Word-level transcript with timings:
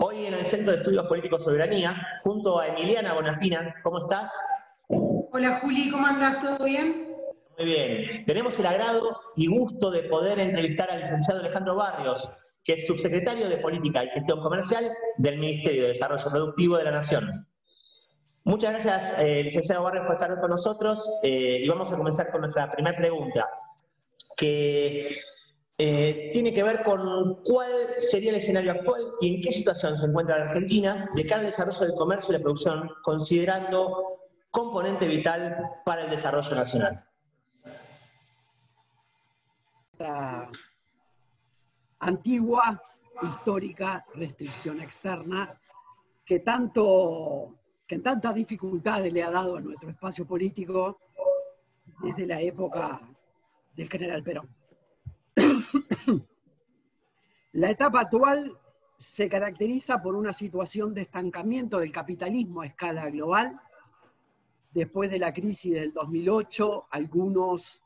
Hoy 0.00 0.26
en 0.26 0.34
el 0.34 0.44
Centro 0.44 0.72
de 0.72 0.78
Estudios 0.78 1.06
Políticos 1.06 1.42
Soberanía, 1.44 2.20
junto 2.22 2.58
a 2.58 2.68
Emiliana 2.68 3.14
Bonafina. 3.14 3.74
¿Cómo 3.82 3.98
estás? 3.98 4.30
Hola 4.88 5.60
Juli, 5.60 5.90
¿cómo 5.90 6.06
andas? 6.06 6.40
¿Todo 6.42 6.64
bien? 6.64 7.16
Muy 7.58 7.66
bien. 7.66 8.24
Tenemos 8.24 8.58
el 8.58 8.66
agrado 8.66 9.20
y 9.36 9.46
gusto 9.48 9.90
de 9.90 10.04
poder 10.04 10.38
entrevistar 10.38 10.90
al 10.90 11.00
licenciado 11.00 11.40
Alejandro 11.40 11.74
Barrios, 11.74 12.30
que 12.62 12.74
es 12.74 12.86
subsecretario 12.86 13.48
de 13.48 13.58
Política 13.58 14.04
y 14.04 14.10
Gestión 14.10 14.40
Comercial 14.40 14.92
del 15.16 15.38
Ministerio 15.38 15.82
de 15.82 15.88
Desarrollo 15.88 16.30
Productivo 16.30 16.76
de 16.76 16.84
la 16.84 16.92
Nación. 16.92 17.48
Muchas 18.48 18.72
gracias, 18.72 19.18
eh, 19.18 19.42
licenciado 19.42 19.82
Barrios, 19.82 20.06
por 20.06 20.14
estar 20.14 20.40
con 20.40 20.48
nosotros 20.48 21.20
eh, 21.22 21.60
y 21.62 21.68
vamos 21.68 21.92
a 21.92 21.98
comenzar 21.98 22.30
con 22.30 22.40
nuestra 22.40 22.72
primera 22.72 22.96
pregunta, 22.96 23.46
que 24.38 25.14
eh, 25.76 26.30
tiene 26.32 26.54
que 26.54 26.62
ver 26.62 26.82
con 26.82 27.42
cuál 27.42 27.70
sería 28.00 28.30
el 28.30 28.36
escenario 28.36 28.72
actual 28.72 29.02
y 29.20 29.34
en 29.34 29.42
qué 29.42 29.52
situación 29.52 29.98
se 29.98 30.06
encuentra 30.06 30.38
la 30.38 30.44
Argentina 30.46 31.10
de 31.14 31.26
cara 31.26 31.40
al 31.40 31.48
desarrollo 31.48 31.78
del 31.78 31.94
comercio 31.94 32.30
y 32.30 32.38
la 32.38 32.42
producción, 32.42 32.90
considerando 33.02 34.22
componente 34.50 35.06
vital 35.06 35.82
para 35.84 36.04
el 36.04 36.10
desarrollo 36.10 36.54
nacional. 36.54 37.04
Nuestra 39.92 40.48
antigua, 41.98 42.82
histórica 43.20 44.06
restricción 44.14 44.80
externa 44.80 45.60
que 46.24 46.40
tanto 46.40 47.58
que 47.88 47.98
tantas 48.00 48.34
dificultades 48.34 49.10
le 49.12 49.22
ha 49.22 49.30
dado 49.30 49.56
a 49.56 49.60
nuestro 49.60 49.88
espacio 49.88 50.26
político 50.26 50.98
desde 52.02 52.26
la 52.26 52.38
época 52.40 53.00
del 53.74 53.88
general 53.88 54.22
Perón. 54.22 54.48
La 57.52 57.70
etapa 57.70 58.00
actual 58.00 58.56
se 58.98 59.28
caracteriza 59.28 60.02
por 60.02 60.14
una 60.14 60.34
situación 60.34 60.92
de 60.92 61.00
estancamiento 61.02 61.78
del 61.78 61.90
capitalismo 61.90 62.60
a 62.60 62.66
escala 62.66 63.08
global. 63.08 63.58
Después 64.70 65.10
de 65.10 65.18
la 65.18 65.32
crisis 65.32 65.72
del 65.72 65.94
2008, 65.94 66.88
algunos 66.90 67.82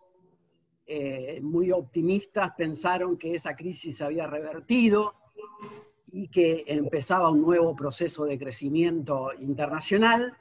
eh, 0.85 1.41
muy 1.43 1.71
optimistas 1.71 2.53
pensaron 2.57 3.17
que 3.17 3.37
esa 3.37 3.55
crisis 3.55 3.99
se 3.99 4.05
había 4.05 4.27
revertido 4.27 5.15
y 6.13 6.29
que 6.29 6.65
empezaba 6.67 7.31
un 7.31 7.43
nuevo 7.43 7.75
proceso 7.75 8.25
de 8.25 8.39
crecimiento 8.39 9.33
internacional. 9.41 10.37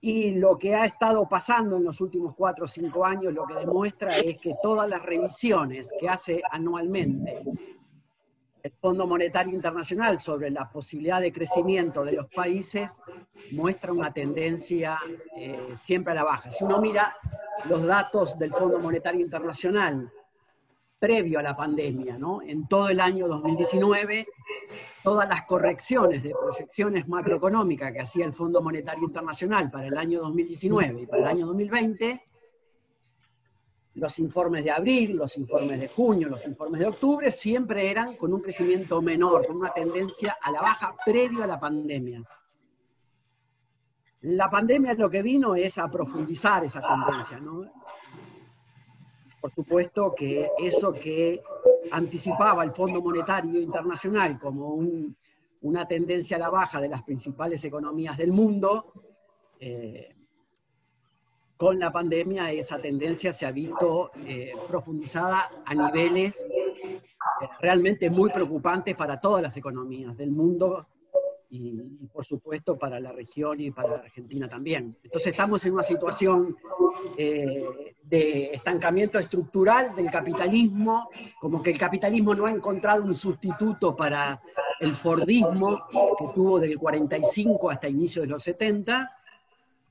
Y 0.00 0.32
lo 0.32 0.58
que 0.58 0.74
ha 0.74 0.84
estado 0.84 1.28
pasando 1.28 1.76
en 1.76 1.84
los 1.84 2.00
últimos 2.00 2.34
cuatro 2.34 2.66
o 2.66 2.68
cinco 2.68 3.04
años 3.04 3.32
lo 3.32 3.46
que 3.46 3.54
demuestra 3.54 4.16
es 4.18 4.38
que 4.38 4.54
todas 4.62 4.88
las 4.88 5.02
revisiones 5.02 5.90
que 5.98 6.08
hace 6.08 6.42
anualmente 6.50 7.42
el 8.62 8.72
Fondo 8.80 9.06
Monetario 9.06 9.54
Internacional 9.54 10.20
sobre 10.20 10.50
la 10.50 10.68
posibilidad 10.68 11.20
de 11.20 11.32
crecimiento 11.32 12.04
de 12.04 12.12
los 12.12 12.26
países 12.26 13.00
muestra 13.52 13.92
una 13.92 14.12
tendencia 14.12 14.98
eh, 15.36 15.72
siempre 15.74 16.12
a 16.12 16.16
la 16.16 16.24
baja. 16.24 16.50
Si 16.50 16.64
uno 16.64 16.80
mira 16.80 17.16
los 17.68 17.82
datos 17.84 18.38
del 18.38 18.52
Fondo 18.52 18.78
Monetario 18.78 19.20
Internacional 19.20 20.10
previo 20.98 21.38
a 21.38 21.42
la 21.42 21.56
pandemia, 21.56 22.18
¿no? 22.18 22.42
en 22.42 22.66
todo 22.66 22.88
el 22.88 23.00
año 23.00 23.28
2019, 23.28 24.26
todas 25.02 25.28
las 25.28 25.44
correcciones 25.44 26.22
de 26.22 26.30
proyecciones 26.30 27.08
macroeconómicas 27.08 27.92
que 27.92 28.00
hacía 28.00 28.26
el 28.26 28.32
Fondo 28.32 28.60
Monetario 28.62 29.04
Internacional 29.04 29.70
para 29.70 29.86
el 29.86 29.96
año 29.96 30.20
2019 30.20 31.02
y 31.02 31.06
para 31.06 31.22
el 31.22 31.28
año 31.28 31.46
2020, 31.46 32.22
los 33.94 34.18
informes 34.18 34.64
de 34.64 34.70
abril, 34.70 35.16
los 35.16 35.36
informes 35.36 35.80
de 35.80 35.88
junio, 35.88 36.28
los 36.28 36.46
informes 36.46 36.80
de 36.80 36.86
octubre, 36.86 37.30
siempre 37.30 37.90
eran 37.90 38.16
con 38.16 38.32
un 38.32 38.40
crecimiento 38.40 39.02
menor, 39.02 39.46
con 39.46 39.56
una 39.56 39.72
tendencia 39.72 40.36
a 40.40 40.50
la 40.50 40.60
baja 40.60 40.94
previo 41.04 41.42
a 41.42 41.46
la 41.46 41.58
pandemia. 41.58 42.22
La 44.22 44.50
pandemia 44.50 44.94
lo 44.94 45.08
que 45.08 45.22
vino 45.22 45.54
es 45.54 45.78
a 45.78 45.88
profundizar 45.88 46.64
esa 46.64 46.80
tendencia, 46.80 47.38
¿no? 47.38 47.64
Por 49.40 49.54
supuesto 49.54 50.14
que 50.14 50.50
eso 50.58 50.92
que 50.92 51.42
anticipaba 51.90 52.64
el 52.64 52.72
Fondo 52.72 53.00
Monetario 53.00 53.60
Internacional 53.60 54.38
como 54.38 54.80
una 55.60 55.86
tendencia 55.86 56.36
a 56.36 56.40
la 56.40 56.50
baja 56.50 56.80
de 56.80 56.88
las 56.88 57.02
principales 57.02 57.62
economías 57.64 58.16
del 58.16 58.32
mundo, 58.32 58.92
eh, 59.60 60.14
con 61.56 61.78
la 61.78 61.90
pandemia 61.90 62.52
esa 62.52 62.78
tendencia 62.78 63.32
se 63.32 63.44
ha 63.44 63.50
visto 63.50 64.12
eh, 64.24 64.52
profundizada 64.68 65.50
a 65.64 65.74
niveles 65.74 66.38
eh, 66.40 67.00
realmente 67.60 68.08
muy 68.10 68.30
preocupantes 68.30 68.94
para 68.94 69.20
todas 69.20 69.42
las 69.42 69.56
economías 69.56 70.16
del 70.16 70.30
mundo 70.30 70.86
y, 71.50 72.06
por 72.12 72.24
supuesto 72.24 72.78
para 72.78 73.00
la 73.00 73.12
región 73.12 73.60
y 73.60 73.70
para 73.70 73.96
Argentina 73.96 74.48
también. 74.48 74.96
Entonces 75.02 75.32
estamos 75.32 75.64
en 75.64 75.72
una 75.72 75.82
situación 75.82 76.56
eh, 77.16 77.94
de 78.02 78.50
estancamiento 78.52 79.18
estructural 79.18 79.94
del 79.94 80.10
capitalismo, 80.10 81.08
como 81.40 81.62
que 81.62 81.70
el 81.70 81.78
capitalismo 81.78 82.34
no 82.34 82.46
ha 82.46 82.50
encontrado 82.50 83.04
un 83.04 83.14
sustituto 83.14 83.96
para 83.96 84.40
el 84.80 84.94
Fordismo 84.94 85.86
que 85.90 86.26
tuvo 86.34 86.60
del 86.60 86.78
45 86.78 87.70
hasta 87.70 87.88
inicios 87.88 88.24
de 88.24 88.30
los 88.30 88.42
70, 88.42 89.10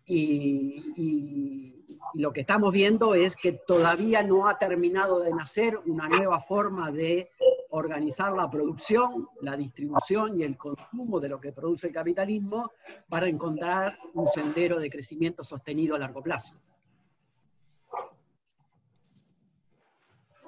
y, 0.08 1.74
lo 2.14 2.32
que 2.32 2.42
estamos 2.42 2.72
viendo 2.72 3.14
es 3.14 3.36
que 3.36 3.52
todavía 3.52 4.24
no 4.24 4.48
ha 4.48 4.58
terminado 4.58 5.20
de 5.20 5.34
nacer 5.34 5.78
una 5.86 6.08
nueva 6.08 6.40
forma 6.40 6.90
de 6.90 7.30
organizar 7.78 8.34
la 8.34 8.50
producción, 8.50 9.30
la 9.42 9.56
distribución 9.56 10.40
y 10.40 10.44
el 10.44 10.58
consumo 10.58 11.20
de 11.20 11.30
lo 11.30 11.40
que 11.40 11.52
produce 11.52 11.88
el 11.88 11.94
capitalismo 11.94 12.72
para 13.08 13.28
encontrar 13.28 13.98
un 14.14 14.28
sendero 14.28 14.80
de 14.80 14.90
crecimiento 14.90 15.44
sostenido 15.44 15.96
a 15.96 16.00
largo 16.00 16.22
plazo. 16.22 16.54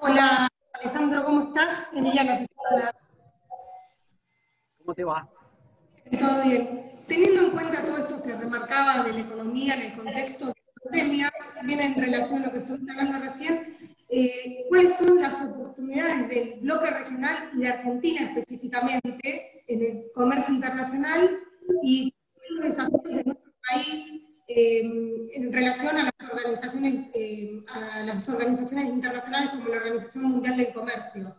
Hola 0.00 0.48
Alejandro, 0.72 1.24
¿cómo 1.24 1.48
estás? 1.48 1.86
Emiliano, 1.92 2.46
¿Cómo 4.78 4.94
te 4.94 5.04
va? 5.04 5.28
Todo 6.18 6.42
bien. 6.42 6.90
Teniendo 7.06 7.42
en 7.42 7.50
cuenta 7.50 7.84
todo 7.84 7.98
esto 7.98 8.22
que 8.22 8.36
remarcaba 8.36 9.02
de 9.04 9.12
la 9.12 9.20
economía 9.20 9.74
en 9.74 9.82
el 9.82 9.96
contexto 9.96 10.46
de 10.46 10.52
la 10.52 10.82
pandemia, 10.82 11.32
también 11.54 11.80
en 11.80 11.94
relación 11.94 12.42
a 12.42 12.46
lo 12.46 12.52
que 12.52 12.58
estuviste 12.58 12.90
hablando 12.92 13.18
recién, 13.18 13.96
eh, 14.08 14.64
¿cuáles 14.68 14.96
son 14.96 15.20
las 15.20 15.34
oportunidades 15.34 15.59
del 15.90 16.60
bloque 16.60 16.90
regional 16.90 17.50
y 17.54 17.58
de 17.60 17.68
Argentina 17.68 18.22
específicamente 18.28 19.64
en 19.66 19.82
el 19.82 20.04
comercio 20.14 20.54
internacional 20.54 21.38
y 21.82 22.14
los 22.50 22.64
desafíos 22.64 23.02
de 23.02 23.24
nuestro 23.24 23.52
país 23.68 24.22
eh, 24.46 24.80
en 25.34 25.52
relación 25.52 25.96
a 25.96 26.04
las 26.04 26.30
organizaciones, 26.30 27.10
eh, 27.14 27.62
a 27.68 28.04
las 28.04 28.28
organizaciones 28.28 28.88
internacionales 28.88 29.50
como 29.50 29.68
la 29.68 29.76
Organización 29.76 30.24
Mundial 30.24 30.56
del 30.56 30.72
Comercio? 30.72 31.34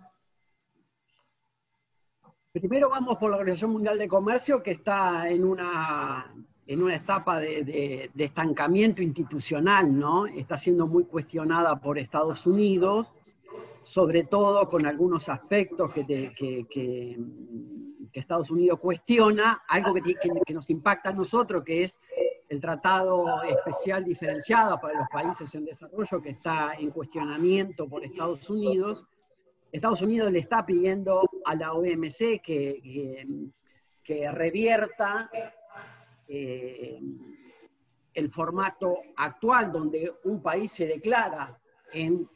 Primero 2.54 2.90
vamos 2.90 3.18
por 3.18 3.32
la 3.32 3.38
Organización 3.38 3.72
Mundial 3.72 3.98
de 3.98 4.08
Comercio, 4.10 4.62
que 4.62 4.72
está 4.72 5.30
en 5.30 5.46
una, 5.46 6.34
en 6.68 6.84
una 6.84 6.96
etapa 6.96 7.40
de, 7.40 8.10
estancamiento 8.18 9.02
institucional, 9.02 9.98
¿no? 9.98 10.26
Está 10.28 10.58
siendo 10.58 10.88
muy 10.88 11.06
cuestionada 11.06 11.78
por 11.80 11.98
Estados 11.98 12.46
Unidos, 12.46 13.08
sobre 13.84 14.26
todo 14.26 14.70
con 14.70 14.86
algunos 14.86 15.30
aspectos 15.30 15.92
que, 15.94 17.18
Estados 18.14 18.52
Unidos 18.52 18.80
cuestiona, 18.80 19.64
algo 19.68 19.94
que, 19.94 20.16
que, 20.46 20.54
nos 20.54 20.70
impacta 20.70 21.10
a 21.10 21.14
nosotros, 21.14 21.64
que 21.64 21.84
es 21.84 22.00
el 22.50 22.60
tratado 22.60 23.42
especial 23.44 24.04
diferenciado 24.04 24.80
para 24.80 25.00
los 25.00 25.08
países 25.10 25.54
en 25.56 25.64
desarrollo, 25.64 26.22
que 26.22 26.32
está 26.32 26.74
en 26.78 26.92
cuestionamiento 26.92 27.88
por 27.88 28.04
Estados 28.04 28.50
Unidos, 28.50 29.08
Estados 29.72 30.02
Unidos 30.02 30.32
le 30.32 30.40
está 30.40 30.66
pidiendo 30.66 31.22
a 31.46 31.56
la 31.56 31.74
OMC 31.74 32.42
que, 32.44 33.52
que, 34.04 34.32
revierta 34.32 35.32
eh, 36.28 37.00
el 38.14 38.30
formato 38.30 38.98
actual 39.16 39.72
donde 39.72 40.14
un 40.26 40.42
país 40.42 40.74
se 40.74 40.86
declara 40.86 41.61
en, 41.94 42.28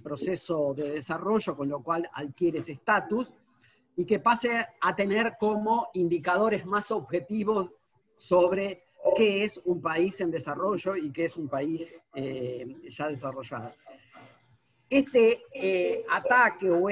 proceso 0.00 0.74
de 0.74 0.90
desarrollo, 0.90 1.56
con 1.56 1.68
lo 1.68 1.82
cual 1.82 2.08
adquiere 2.12 2.58
ese 2.58 2.72
estatus, 2.72 3.32
y 3.96 4.04
que 4.04 4.20
pase 4.20 4.66
a 4.80 4.94
tener 4.94 5.34
como 5.38 5.88
indicadores 5.94 6.66
más 6.66 6.90
objetivos 6.90 7.70
sobre 8.16 8.84
qué 9.16 9.44
es 9.44 9.60
un 9.64 9.80
país 9.80 10.20
en 10.20 10.30
desarrollo 10.30 10.96
y 10.96 11.10
qué 11.10 11.26
es 11.26 11.36
un 11.36 11.48
país 11.48 11.92
eh, 12.14 12.76
ya 12.88 13.08
desarrollado. 13.08 13.72
Este 14.88 15.44
eh, 15.54 16.04
ataque 16.10 16.70
o, 16.70 16.88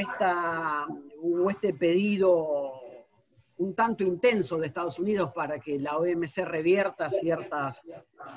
este 1.50 1.74
pedido 1.74 2.80
un 3.58 3.74
tanto 3.74 4.04
intenso 4.04 4.56
de 4.56 4.68
Estados 4.68 4.98
Unidos 4.98 5.32
para 5.34 5.60
que 5.60 5.78
la 5.78 5.98
OMC 5.98 6.38
revierta 6.46 7.10
ciertas, 7.10 7.82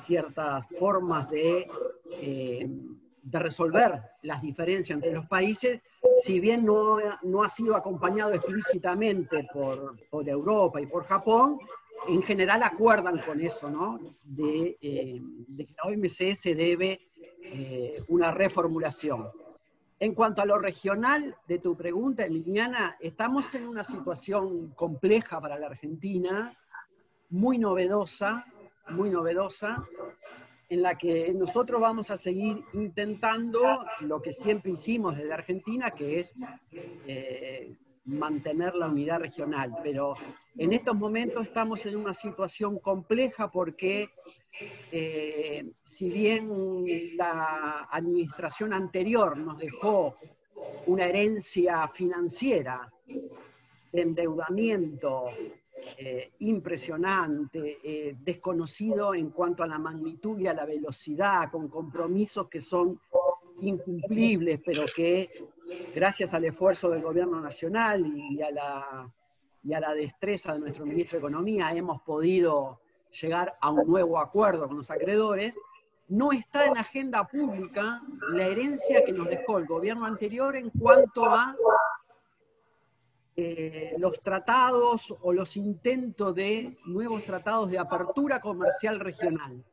ciertas 0.00 0.66
formas 0.78 1.30
de, 1.30 1.66
eh, 2.20 2.68
de 3.24 3.38
resolver 3.38 4.00
las 4.22 4.42
diferencias 4.42 4.96
entre 4.96 5.12
los 5.12 5.26
países, 5.26 5.80
si 6.18 6.40
bien 6.40 6.64
no, 6.64 6.98
no 7.22 7.42
ha 7.42 7.48
sido 7.48 7.74
acompañado 7.74 8.34
explícitamente 8.34 9.48
por, 9.52 9.96
por, 10.10 10.28
Europa 10.28 10.80
y 10.80 10.86
por 10.86 11.04
Japón, 11.04 11.58
en 12.06 12.22
general 12.22 12.62
acuerdan 12.62 13.18
con 13.18 13.40
eso, 13.40 13.70
¿no? 13.70 13.98
De, 14.22 14.76
eh, 14.80 15.20
de 15.22 15.64
que 15.64 15.74
la 15.74 15.84
OMC 15.84 16.36
se 16.36 16.54
debe 16.54 17.08
eh, 17.42 18.02
una 18.08 18.30
reformulación. 18.30 19.30
En 19.98 20.14
cuanto 20.14 20.42
a 20.42 20.46
lo 20.46 20.58
regional 20.58 21.34
de 21.48 21.58
tu 21.60 21.74
pregunta, 21.74 22.26
Liliana, 22.26 22.96
estamos 23.00 23.54
en 23.54 23.66
una 23.66 23.84
situación 23.84 24.72
compleja 24.74 25.40
para 25.40 25.58
la 25.58 25.68
Argentina, 25.68 26.54
muy 27.30 27.56
novedosa, 27.56 28.44
muy 28.90 29.08
novedosa, 29.08 29.82
en 30.68 30.82
la 30.82 30.96
que 30.96 31.32
nosotros 31.34 31.80
vamos 31.80 32.10
a 32.10 32.16
seguir 32.16 32.62
intentando 32.72 33.84
lo 34.00 34.20
que 34.22 34.32
siempre 34.32 34.72
hicimos 34.72 35.16
desde 35.16 35.32
Argentina, 35.32 35.90
que 35.90 36.20
es 36.20 36.34
eh, 37.06 37.76
mantener 38.04 38.74
la 38.74 38.88
unidad 38.88 39.20
regional. 39.20 39.76
Pero 39.82 40.14
en 40.56 40.72
estos 40.72 40.94
momentos 40.96 41.46
estamos 41.46 41.84
en 41.86 41.96
una 41.96 42.14
situación 42.14 42.78
compleja 42.78 43.50
porque 43.50 44.10
eh, 44.90 45.64
si 45.82 46.08
bien 46.08 46.84
la 47.16 47.88
administración 47.90 48.72
anterior 48.72 49.36
nos 49.36 49.58
dejó 49.58 50.16
una 50.86 51.06
herencia 51.06 51.88
financiera 51.88 52.90
de 53.06 54.00
endeudamiento 54.00 55.26
eh, 55.96 56.32
impresionante, 56.40 57.78
eh, 57.82 58.16
desconocido 58.20 59.14
en 59.14 59.30
cuanto 59.30 59.62
a 59.62 59.66
la 59.66 59.78
magnitud 59.78 60.38
y 60.38 60.46
a 60.46 60.54
la 60.54 60.64
velocidad, 60.64 61.50
con 61.50 61.68
compromisos 61.68 62.48
que 62.48 62.60
son 62.60 63.00
incumplibles, 63.60 64.60
pero 64.64 64.84
que 64.94 65.30
gracias 65.94 66.34
al 66.34 66.44
esfuerzo 66.44 66.90
del 66.90 67.02
gobierno 67.02 67.40
nacional 67.40 68.04
y 68.06 68.42
a 68.42 68.50
la, 68.50 69.12
y 69.62 69.72
a 69.72 69.80
la 69.80 69.94
destreza 69.94 70.52
de 70.52 70.60
nuestro 70.60 70.84
ministro 70.84 71.18
de 71.18 71.20
Economía 71.20 71.72
hemos 71.72 72.02
podido 72.02 72.80
llegar 73.20 73.56
a 73.60 73.70
un 73.70 73.86
nuevo 73.86 74.18
acuerdo 74.18 74.66
con 74.66 74.76
los 74.76 74.90
acreedores, 74.90 75.54
no 76.08 76.32
está 76.32 76.66
en 76.66 76.76
agenda 76.76 77.26
pública 77.26 78.02
la 78.30 78.46
herencia 78.46 79.04
que 79.04 79.12
nos 79.12 79.28
dejó 79.28 79.58
el 79.58 79.66
gobierno 79.66 80.04
anterior 80.04 80.56
en 80.56 80.70
cuanto 80.70 81.24
a 81.24 81.56
eh, 83.36 83.96
los 83.98 84.20
tratados 84.20 85.12
o 85.22 85.32
los 85.32 85.56
intentos 85.56 86.32
de 86.36 86.76
nuevos 86.86 87.24
tratados 87.24 87.68
de 87.68 87.80
apertura 87.80 88.40
comercial 88.40 89.00
regional. 89.00 89.64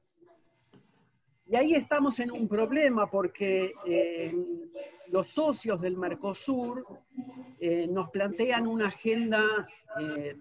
Y 1.45 1.55
ahí 1.55 1.75
estamos 1.75 2.19
en 2.21 2.31
un 2.31 2.47
problema 2.47 3.05
porque 3.11 3.75
eh, 3.85 4.35
los 5.11 5.27
socios 5.27 5.79
del 5.79 5.95
Mercosur 5.95 6.87
eh, 7.59 7.85
nos 7.87 8.09
plantean 8.09 8.65
una 8.65 8.87
agenda 8.87 9.43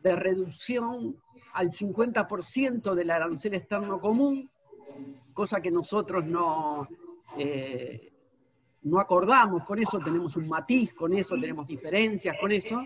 de 0.02 0.17
reducción 0.17 1.17
al 1.52 1.72
50% 1.72 2.94
del 2.94 3.11
arancel 3.11 3.55
externo 3.55 4.00
común, 4.00 4.49
cosa 5.34 5.61
que 5.61 5.72
nosotros 5.72 6.25
no, 6.25 6.88
no 8.82 9.00
acordamos 9.00 9.64
con 9.64 9.81
eso, 9.81 9.99
tenemos 9.99 10.37
un 10.37 10.49
matiz 10.49 10.94
con 10.94 11.12
eso, 11.12 11.34
tenemos 11.34 11.67
diferencias 11.67 12.37
con 12.40 12.52
eso, 12.52 12.81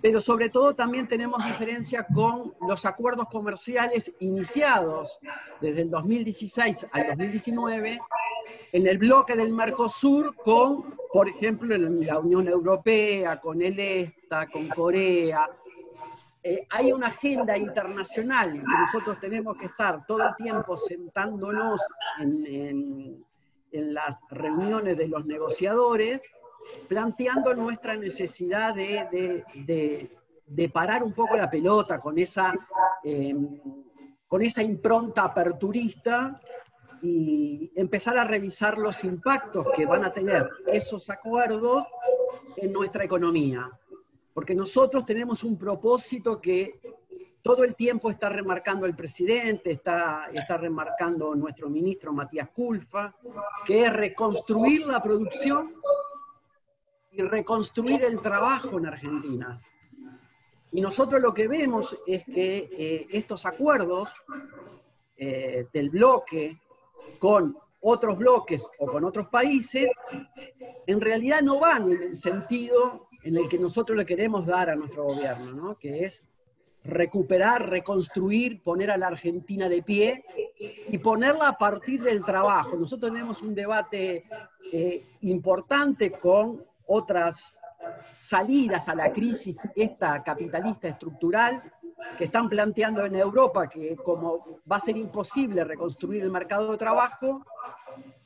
pero 0.00 0.20
sobre 0.20 0.48
todo 0.48 0.74
también 0.74 1.08
tenemos 1.08 1.44
diferencias 1.44 2.06
con 2.14 2.54
los 2.66 2.84
acuerdos 2.86 3.28
comerciales 3.28 4.12
iniciados 4.20 5.18
desde 5.60 5.82
el 5.82 5.90
2016 5.90 6.86
al 6.92 7.08
2019 7.08 8.00
en 8.72 8.86
el 8.86 8.98
bloque 8.98 9.34
del 9.34 9.52
Mercosur 9.52 10.34
con, 10.36 10.94
por 11.12 11.28
ejemplo, 11.28 11.76
la 11.76 12.18
Unión 12.18 12.48
Europea, 12.48 13.40
con 13.40 13.62
el 13.62 13.78
ESTA, 13.78 14.46
con 14.46 14.68
Corea. 14.68 15.48
Eh, 16.42 16.66
hay 16.70 16.92
una 16.92 17.08
agenda 17.08 17.56
internacional 17.56 18.52
que 18.52 18.60
nosotros 18.60 19.18
tenemos 19.18 19.56
que 19.56 19.66
estar 19.66 20.06
todo 20.06 20.22
el 20.22 20.36
tiempo 20.36 20.76
sentándonos 20.76 21.80
en 22.20 23.24
en 23.72 23.94
las 23.94 24.16
reuniones 24.30 24.96
de 24.96 25.08
los 25.08 25.26
negociadores, 25.26 26.20
planteando 26.88 27.54
nuestra 27.54 27.96
necesidad 27.96 28.74
de, 28.74 30.10
parar 30.72 31.02
un 31.02 31.12
poco 31.12 31.36
la 31.36 31.50
pelota 31.50 32.00
con 32.00 32.18
esa, 32.18 32.52
em, 33.02 33.60
con 34.26 34.42
esa 34.42 34.62
impronta 34.62 35.24
aperturista 35.24 36.40
y 37.02 37.70
empezar 37.76 38.18
a 38.18 38.24
revisar 38.24 38.78
los 38.78 39.04
impactos 39.04 39.66
que 39.74 39.86
van 39.86 40.04
a 40.04 40.12
tener 40.12 40.48
esos 40.66 41.08
acuerdos 41.10 41.84
en 42.56 42.72
nuestra 42.72 43.04
economía. 43.04 43.70
Porque 44.34 44.54
nosotros 44.54 45.04
tenemos 45.04 45.44
un 45.44 45.58
propósito 45.58 46.40
que 46.40 46.80
todo 47.42 47.64
el 47.64 47.74
tiempo 47.74 48.10
está 48.10 48.28
remarcando 48.28 48.86
el 48.86 48.94
presidente, 48.94 49.70
está, 49.70 50.28
está 50.32 50.56
remarcando 50.56 51.34
nuestro 51.34 51.68
ministro 51.68 52.12
Matías 52.12 52.50
Culfa, 52.50 53.14
que 53.64 53.84
es 53.84 53.92
reconstruir 53.92 54.86
la 54.86 55.00
producción 55.02 55.74
y 57.18 57.22
reconstruir 57.22 58.04
el 58.04 58.22
trabajo 58.22 58.78
en 58.78 58.86
Argentina. 58.86 59.60
Y 60.70 60.80
nosotros 60.80 61.20
lo 61.20 61.34
que 61.34 61.48
vemos 61.48 61.96
es 62.06 62.24
que 62.24 62.68
eh, 62.70 63.06
estos 63.10 63.44
acuerdos 63.44 64.10
eh, 65.16 65.66
del 65.72 65.90
bloque 65.90 66.60
con 67.18 67.56
otros 67.80 68.18
bloques 68.18 68.68
o 68.78 68.86
con 68.86 69.04
otros 69.04 69.26
países, 69.28 69.90
en 70.86 71.00
realidad 71.00 71.42
no 71.42 71.58
van 71.58 71.90
en 71.90 72.02
el 72.02 72.16
sentido 72.16 73.08
en 73.24 73.36
el 73.36 73.48
que 73.48 73.58
nosotros 73.58 73.98
le 73.98 74.06
queremos 74.06 74.46
dar 74.46 74.70
a 74.70 74.76
nuestro 74.76 75.04
gobierno, 75.04 75.52
¿no? 75.52 75.76
que 75.76 76.04
es 76.04 76.22
recuperar, 76.84 77.68
reconstruir, 77.68 78.62
poner 78.62 78.92
a 78.92 78.96
la 78.96 79.08
Argentina 79.08 79.68
de 79.68 79.82
pie 79.82 80.24
y 80.88 80.98
ponerla 80.98 81.48
a 81.48 81.58
partir 81.58 82.00
del 82.02 82.24
trabajo. 82.24 82.76
Nosotros 82.76 83.10
tenemos 83.12 83.42
un 83.42 83.54
debate 83.54 84.24
eh, 84.72 85.04
importante 85.22 86.12
con 86.12 86.64
otras 86.88 87.58
salidas 88.12 88.88
a 88.88 88.94
la 88.94 89.12
crisis 89.12 89.56
esta 89.74 90.22
capitalista 90.22 90.88
estructural 90.88 91.62
que 92.16 92.24
están 92.24 92.48
planteando 92.48 93.04
en 93.06 93.14
Europa 93.14 93.68
que 93.68 93.96
como 93.96 94.60
va 94.70 94.76
a 94.76 94.80
ser 94.80 94.96
imposible 94.96 95.64
reconstruir 95.64 96.22
el 96.22 96.30
mercado 96.30 96.72
de 96.72 96.78
trabajo, 96.78 97.44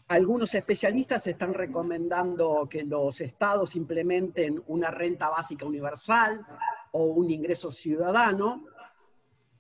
algunos 0.09 0.55
especialistas 0.55 1.27
están 1.27 1.55
recomendando 1.55 2.67
que 2.69 2.85
los 2.85 3.21
estados 3.21 3.77
implementen 3.77 4.63
una 4.67 4.91
renta 4.91 5.31
básica 5.31 5.65
universal, 5.65 6.45
o 6.93 7.05
un 7.05 7.31
ingreso 7.31 7.73
ciudadano. 7.73 8.65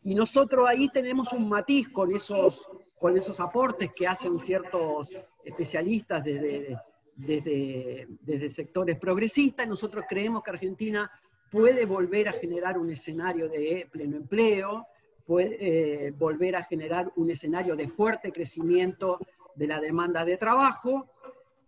Y 0.05 0.15
nosotros 0.15 0.69
ahí 0.69 0.88
tenemos 0.88 1.33
un 1.33 1.49
matiz 1.49 1.88
con 1.88 2.15
esos, 2.15 2.62
con 2.99 3.17
esos 3.17 3.41
aportes 3.41 3.91
que 3.95 4.07
hacen 4.07 4.38
ciertos 4.38 5.09
especialistas 5.45 6.23
desde, 6.25 6.79
desde, 7.26 8.07
desde 8.21 8.50
sectores 8.50 8.99
progresistas. 8.99 9.67
Nosotros 9.69 10.05
creemos 10.09 10.43
que 10.43 10.50
Argentina 10.50 11.11
puede 11.50 11.85
volver 11.85 12.29
a 12.29 12.33
generar 12.33 12.79
un 12.79 12.91
escenario 12.91 13.49
de 13.49 13.88
pleno 13.91 14.17
empleo, 14.17 14.87
puede 15.26 16.07
eh, 16.07 16.11
volver 16.12 16.57
a 16.57 16.64
generar 16.64 17.12
un 17.17 17.31
escenario 17.31 17.76
de 17.76 17.88
fuerte 17.88 18.33
crecimiento 18.33 19.19
de 19.55 19.67
la 19.67 19.81
demanda 19.81 20.25
de 20.25 20.37
trabajo 20.37 21.09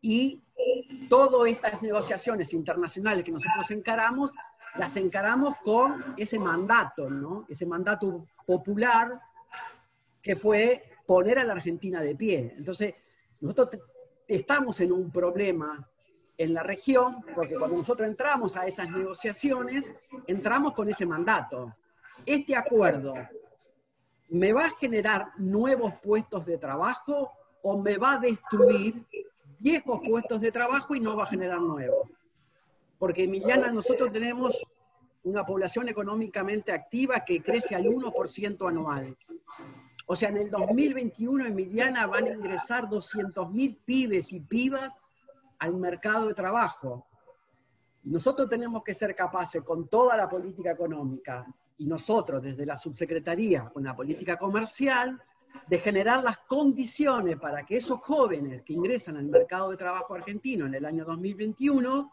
y 0.00 0.40
todas 1.08 1.50
estas 1.50 1.82
negociaciones 1.82 2.52
internacionales 2.52 3.24
que 3.24 3.32
nosotros 3.32 3.70
encaramos 3.70 4.32
las 4.76 4.96
encaramos 4.96 5.56
con 5.58 6.02
ese 6.16 6.38
mandato, 6.38 7.08
¿no? 7.08 7.46
Ese 7.48 7.64
mandato 7.64 8.26
popular 8.44 9.20
que 10.20 10.36
fue 10.36 10.82
poner 11.06 11.38
a 11.38 11.44
la 11.44 11.52
Argentina 11.52 12.00
de 12.00 12.16
pie. 12.16 12.54
Entonces, 12.56 12.94
nosotros 13.40 13.82
estamos 14.26 14.80
en 14.80 14.92
un 14.92 15.10
problema 15.10 15.88
en 16.36 16.54
la 16.54 16.62
región, 16.62 17.24
porque 17.34 17.54
cuando 17.56 17.76
nosotros 17.76 18.08
entramos 18.08 18.56
a 18.56 18.66
esas 18.66 18.90
negociaciones, 18.90 19.84
entramos 20.26 20.72
con 20.72 20.88
ese 20.88 21.06
mandato. 21.06 21.74
Este 22.26 22.56
acuerdo 22.56 23.14
me 24.30 24.52
va 24.52 24.66
a 24.66 24.76
generar 24.76 25.28
nuevos 25.38 25.94
puestos 26.02 26.44
de 26.44 26.58
trabajo 26.58 27.32
o 27.62 27.80
me 27.80 27.96
va 27.96 28.14
a 28.14 28.18
destruir 28.18 29.04
viejos 29.58 30.00
puestos 30.06 30.40
de 30.40 30.50
trabajo 30.50 30.94
y 30.94 31.00
no 31.00 31.16
va 31.16 31.24
a 31.24 31.26
generar 31.26 31.60
nuevos 31.60 32.08
porque 33.04 33.24
Emiliana, 33.24 33.70
nosotros 33.70 34.10
tenemos 34.10 34.58
una 35.24 35.44
población 35.44 35.90
económicamente 35.90 36.72
activa 36.72 37.24
que 37.24 37.42
crece 37.42 37.74
al 37.74 37.84
1% 37.84 38.66
anual. 38.66 39.14
O 40.06 40.14
sea, 40.14 40.28
en 40.28 40.36
el 40.36 40.50
2021, 40.50 41.46
Emiliana, 41.46 42.06
van 42.06 42.24
a 42.24 42.30
ingresar 42.30 42.84
200.000 42.84 43.78
pibes 43.84 44.32
y 44.32 44.40
pibas 44.40 44.92
al 45.58 45.74
mercado 45.74 46.28
de 46.28 46.34
trabajo. 46.34 47.06
Nosotros 48.04 48.48
tenemos 48.48 48.84
que 48.84 48.92
ser 48.92 49.14
capaces, 49.14 49.62
con 49.62 49.88
toda 49.88 50.16
la 50.16 50.28
política 50.28 50.72
económica, 50.72 51.46
y 51.78 51.86
nosotros 51.86 52.42
desde 52.42 52.66
la 52.66 52.76
subsecretaría 52.76 53.70
con 53.72 53.84
la 53.84 53.96
política 53.96 54.36
comercial, 54.36 55.20
de 55.68 55.78
generar 55.78 56.22
las 56.22 56.38
condiciones 56.38 57.38
para 57.38 57.64
que 57.64 57.76
esos 57.76 58.00
jóvenes 58.00 58.62
que 58.62 58.72
ingresan 58.72 59.16
al 59.16 59.26
mercado 59.26 59.70
de 59.70 59.76
trabajo 59.76 60.14
argentino 60.14 60.66
en 60.66 60.74
el 60.74 60.84
año 60.84 61.04
2021 61.04 62.12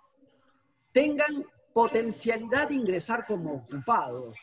tengan 0.91 1.45
potencialidad 1.73 2.69
de 2.69 2.75
ingresar 2.75 3.25
como 3.25 3.53
ocupados. 3.53 4.37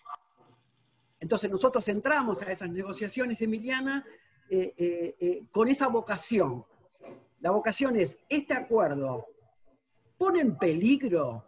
Entonces 1.20 1.50
nosotros 1.50 1.86
entramos 1.88 2.42
a 2.42 2.52
esas 2.52 2.70
negociaciones, 2.70 3.40
Emiliana, 3.42 4.04
eh, 4.50 4.74
eh, 4.76 5.16
eh, 5.20 5.42
con 5.50 5.68
esa 5.68 5.88
vocación. 5.88 6.64
La 7.40 7.50
vocación 7.50 7.96
es, 7.96 8.16
este 8.28 8.54
acuerdo 8.54 9.26
pone 10.16 10.40
en 10.40 10.56
peligro 10.56 11.44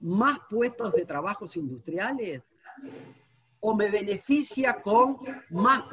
más 0.00 0.38
puestos 0.50 0.92
de 0.92 1.06
trabajos 1.06 1.56
industriales 1.56 2.42
o 3.60 3.74
me 3.74 3.88
beneficia 3.90 4.82
con 4.82 5.18
más 5.50 5.84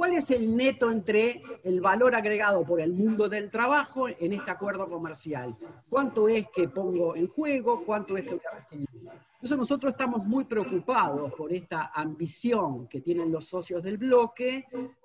¿Cuál 0.00 0.14
es 0.14 0.30
el 0.30 0.56
neto 0.56 0.90
entre 0.90 1.42
el 1.62 1.82
valor 1.82 2.14
agregado 2.14 2.64
por 2.64 2.80
el 2.80 2.90
mundo 2.90 3.28
del 3.28 3.50
trabajo 3.50 4.08
en 4.08 4.32
este 4.32 4.50
acuerdo 4.50 4.88
comercial? 4.88 5.54
¿Cuánto 5.90 6.26
es 6.26 6.48
que 6.48 6.70
pongo 6.70 7.14
en 7.14 7.28
juego? 7.28 7.84
¿Cuánto 7.84 8.16
es 8.16 8.24
que 8.24 8.30
voy 8.30 8.40
a 8.50 8.56
recibir? 8.60 8.88
Entonces 8.94 9.58
nosotros 9.58 9.92
estamos 9.92 10.24
muy 10.24 10.44
preocupados 10.44 11.34
por 11.34 11.52
esta 11.52 11.90
ambición 11.92 12.88
que 12.88 13.02
tienen 13.02 13.30
los 13.30 13.44
socios 13.44 13.82
del 13.82 13.98
bloque 13.98 14.64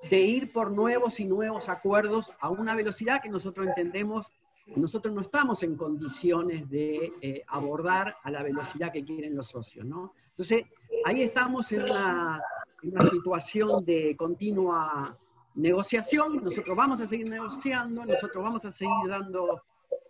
de 0.09 0.21
ir 0.21 0.53
por 0.53 0.71
nuevos 0.71 1.19
y 1.19 1.25
nuevos 1.25 1.67
acuerdos 1.67 2.31
a 2.39 2.49
una 2.49 2.73
velocidad 2.73 3.21
que 3.21 3.27
nosotros 3.27 3.67
entendemos 3.67 4.31
nosotros 4.77 5.13
no 5.13 5.21
estamos 5.21 5.61
en 5.61 5.75
condiciones 5.75 6.69
de 6.69 7.11
eh, 7.21 7.43
abordar 7.47 8.15
a 8.23 8.31
la 8.31 8.41
velocidad 8.41 8.91
que 8.91 9.03
quieren 9.03 9.35
los 9.35 9.47
socios, 9.47 9.85
¿no? 9.85 10.13
Entonces, 10.29 10.65
ahí 11.05 11.21
estamos 11.21 11.71
en 11.71 11.83
una 11.83 12.41
una 12.87 13.09
situación 13.09 13.85
de 13.85 14.15
continua 14.15 15.17
negociación, 15.55 16.43
nosotros 16.43 16.75
vamos 16.75 16.99
a 16.99 17.07
seguir 17.07 17.29
negociando, 17.29 18.05
nosotros 18.05 18.43
vamos 18.43 18.65
a 18.65 18.71
seguir 18.71 19.07
dando 19.07 19.63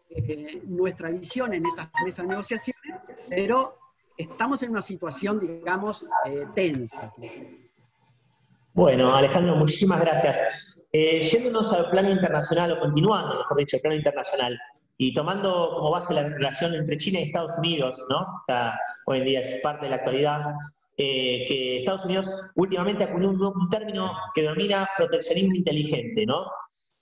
eh, 0.10 0.62
nuestra 0.66 1.10
visión 1.10 1.54
en 1.54 1.66
esas, 1.66 1.90
esas, 2.06 2.26
negociaciones, 2.26 2.96
pero 3.30 3.78
estamos 4.18 4.62
en 4.64 4.72
una 4.72 4.82
situación, 4.82 5.40
digamos, 5.40 6.06
eh, 6.26 6.46
tensa. 6.56 7.14
Bueno, 8.74 9.16
Alejandro, 9.16 9.56
muchísimas 9.56 10.02
gracias. 10.02 10.76
Eh, 10.92 11.22
yéndonos 11.22 11.72
al 11.74 11.90
plano 11.90 12.10
internacional, 12.10 12.72
o 12.72 12.80
continuando, 12.80 13.38
mejor 13.38 13.58
dicho, 13.58 13.78
al 13.78 13.82
plano 13.82 13.96
internacional, 13.98 14.58
y 14.98 15.14
tomando 15.14 15.72
como 15.76 15.92
base 15.92 16.14
la 16.14 16.30
relación 16.30 16.74
entre 16.74 16.98
China 16.98 17.20
y 17.20 17.24
Estados 17.24 17.52
Unidos, 17.58 18.06
¿no? 18.10 18.26
Hoy 19.06 19.20
en 19.20 19.26
día 19.26 19.40
es 19.42 19.60
parte 19.62 19.86
de 19.86 19.90
la 19.90 19.98
actualidad. 19.98 20.56
Eh, 20.98 21.44
que 21.46 21.78
Estados 21.80 22.06
Unidos 22.06 22.42
últimamente 22.56 23.04
acuñó 23.04 23.32
un, 23.32 23.70
término 23.70 24.14
que 24.34 24.44
denomina 24.44 24.88
proteccionismo 24.98 25.54
inteligente, 25.54 26.26
¿no? 26.26 26.46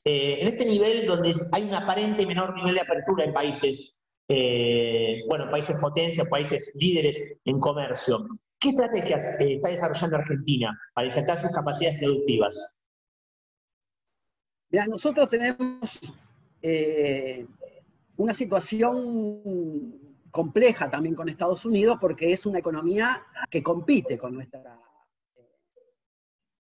Eh, 0.04 0.40
en 0.42 0.48
este 0.48 0.66
nivel 0.66 1.06
donde 1.06 1.32
hay 1.52 1.64
un 1.64 1.76
aparente 1.76 2.26
menor 2.26 2.56
nivel 2.56 2.74
de 2.74 2.82
apertura 2.82 3.24
en 3.24 3.34
países, 3.34 4.02
eh, 4.28 5.22
bueno, 5.28 5.48
países 5.52 5.78
potencia, 5.80 6.26
países 6.26 6.72
líderes 6.74 7.38
en 7.46 7.60
comercio, 7.60 8.26
¿qué 8.60 8.70
estrategias 8.70 9.40
está 9.40 9.70
desarrollando 9.70 10.18
Argentina 10.18 10.76
para 10.96 11.08
insertar 11.08 11.38
sus 11.38 11.52
capacidades 11.52 12.00
productivas? 12.00 12.80
Mira, 14.72 14.88
nosotros 14.88 15.30
tenemos 15.30 16.00
una 18.18 18.34
situación 18.34 20.03
compleja 20.34 20.90
también 20.90 21.14
con 21.14 21.30
Estados 21.30 21.64
Unidos 21.64 22.00
porque 22.02 22.34
es 22.34 22.44
una 22.48 22.58
economía 22.58 23.24
que 23.52 23.62
compite 23.62 24.18
con, 24.18 24.44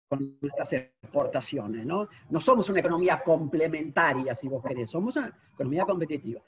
con 0.10 0.38
nuestras 0.42 0.74
exportaciones. 0.74 1.86
¿no? 1.86 2.10
no 2.30 2.42
somos 2.42 2.70
una 2.70 2.82
economía 2.82 3.24
complementaria, 3.24 4.36
si 4.36 4.50
vos 4.50 4.62
querés, 4.62 4.92
somos 4.92 5.16
una 5.16 5.34
economía 5.54 5.86
competitiva. 5.86 6.42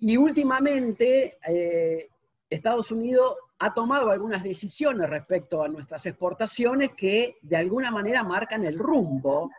Y 0.00 0.18
últimamente 0.18 1.38
eh, 1.48 2.08
Estados 2.50 2.90
Unidos 2.90 3.36
ha 3.58 3.72
tomado 3.72 4.10
algunas 4.10 4.42
decisiones 4.42 5.08
respecto 5.08 5.62
a 5.62 5.68
nuestras 5.68 6.04
exportaciones 6.04 6.90
que 6.92 7.38
de 7.40 7.56
alguna 7.56 7.90
manera 7.90 8.22
marcan 8.22 8.66
el 8.66 8.78
rumbo 8.78 9.50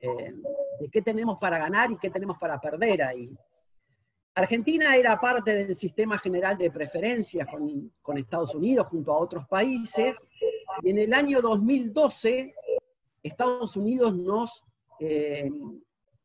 eh, 0.00 0.32
de 0.80 0.88
qué 0.88 1.02
tenemos 1.02 1.38
para 1.38 1.58
ganar 1.58 1.90
y 1.90 1.98
qué 1.98 2.08
tenemos 2.08 2.38
para 2.38 2.58
perder 2.58 3.02
ahí. 3.02 3.30
Argentina 4.36 4.96
era 4.96 5.20
parte 5.20 5.54
del 5.54 5.76
sistema 5.76 6.18
general 6.18 6.58
de 6.58 6.70
preferencias 6.70 7.46
con, 8.02 8.18
Estados 8.18 8.54
Unidos 8.54 8.88
junto 8.88 9.12
a 9.12 9.18
otros 9.18 9.46
países. 9.46 10.16
Y 10.82 10.90
en 10.90 10.98
el 10.98 11.14
año 11.14 11.40
2012, 11.40 12.52
Estados 13.22 13.76
Unidos 13.76 14.14
nos, 14.16 14.64
eh, 14.98 15.48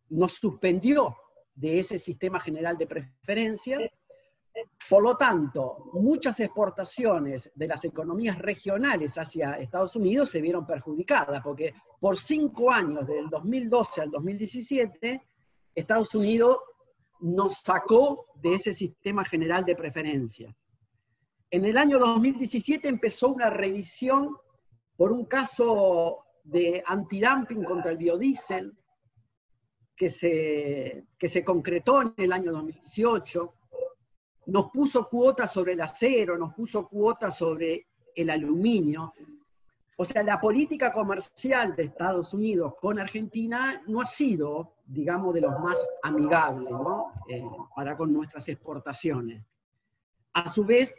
nos 0.09 0.33
suspendió 0.33 1.15
de 1.53 1.79
ese 1.79 1.99
sistema 1.99 2.39
general 2.39 2.77
de 2.77 2.87
preferencias. 2.87 3.81
Por 4.89 5.03
lo 5.03 5.15
tanto, 5.15 5.91
muchas 5.93 6.39
exportaciones 6.39 7.51
de 7.53 7.67
las 7.67 7.85
economías 7.85 8.39
regionales 8.39 9.17
hacia 9.19 9.53
Estados 9.53 9.95
Unidos 9.95 10.31
se 10.31 10.41
vieron 10.41 10.65
perjudicadas, 10.65 11.43
porque 11.43 11.75
por 11.99 12.17
cinco 12.17 12.71
años, 12.71 13.05
del 13.05 13.29
2012 13.29 14.01
al 14.01 14.09
2017, 14.09 15.21
Estados 15.75 16.15
Unidos 16.15 16.57
nos 17.21 17.59
sacó 17.59 18.27
de 18.35 18.55
ese 18.55 18.73
sistema 18.73 19.25
general 19.25 19.65
de 19.65 19.75
preferencia. 19.75 20.55
En 21.51 21.65
el 21.65 21.77
año 21.77 21.99
2017 21.99 22.87
empezó 22.87 23.29
una 23.29 23.49
revisión 23.49 24.37
por 24.95 25.11
un 25.11 25.25
caso 25.25 26.25
de 26.43 26.83
antidumping 26.85 27.63
contra 27.63 27.91
el 27.91 27.97
biodiesel 27.97 28.77
que 29.95 30.09
se, 30.09 31.05
que 31.17 31.27
se 31.27 31.43
concretó 31.43 32.01
en 32.01 32.13
el 32.17 32.31
año 32.31 32.51
2018. 32.51 33.53
Nos 34.47 34.71
puso 34.71 35.07
cuotas 35.09 35.51
sobre 35.51 35.73
el 35.73 35.81
acero, 35.81 36.37
nos 36.37 36.53
puso 36.53 36.87
cuotas 36.87 37.37
sobre 37.37 37.87
el 38.15 38.29
aluminio. 38.29 39.13
O 40.01 40.05
sea, 40.05 40.23
la 40.23 40.39
política 40.39 40.93
comercial 40.93 41.75
de 41.75 41.83
Estados 41.83 42.33
Unidos 42.33 42.73
con 42.79 42.97
Argentina 42.99 43.83
no 43.87 43.99
ha 43.99 44.05
sido, 44.05 44.75
digamos, 44.85 45.33
de 45.33 45.41
los 45.41 45.59
más 45.59 45.77
amigables 46.01 46.71
¿no? 46.71 47.11
Eh, 47.27 47.43
para 47.75 47.97
con 47.97 48.13
nuestras 48.13 48.47
exportaciones. 48.47 49.43
A 50.31 50.47
su 50.47 50.63
vez, 50.63 50.95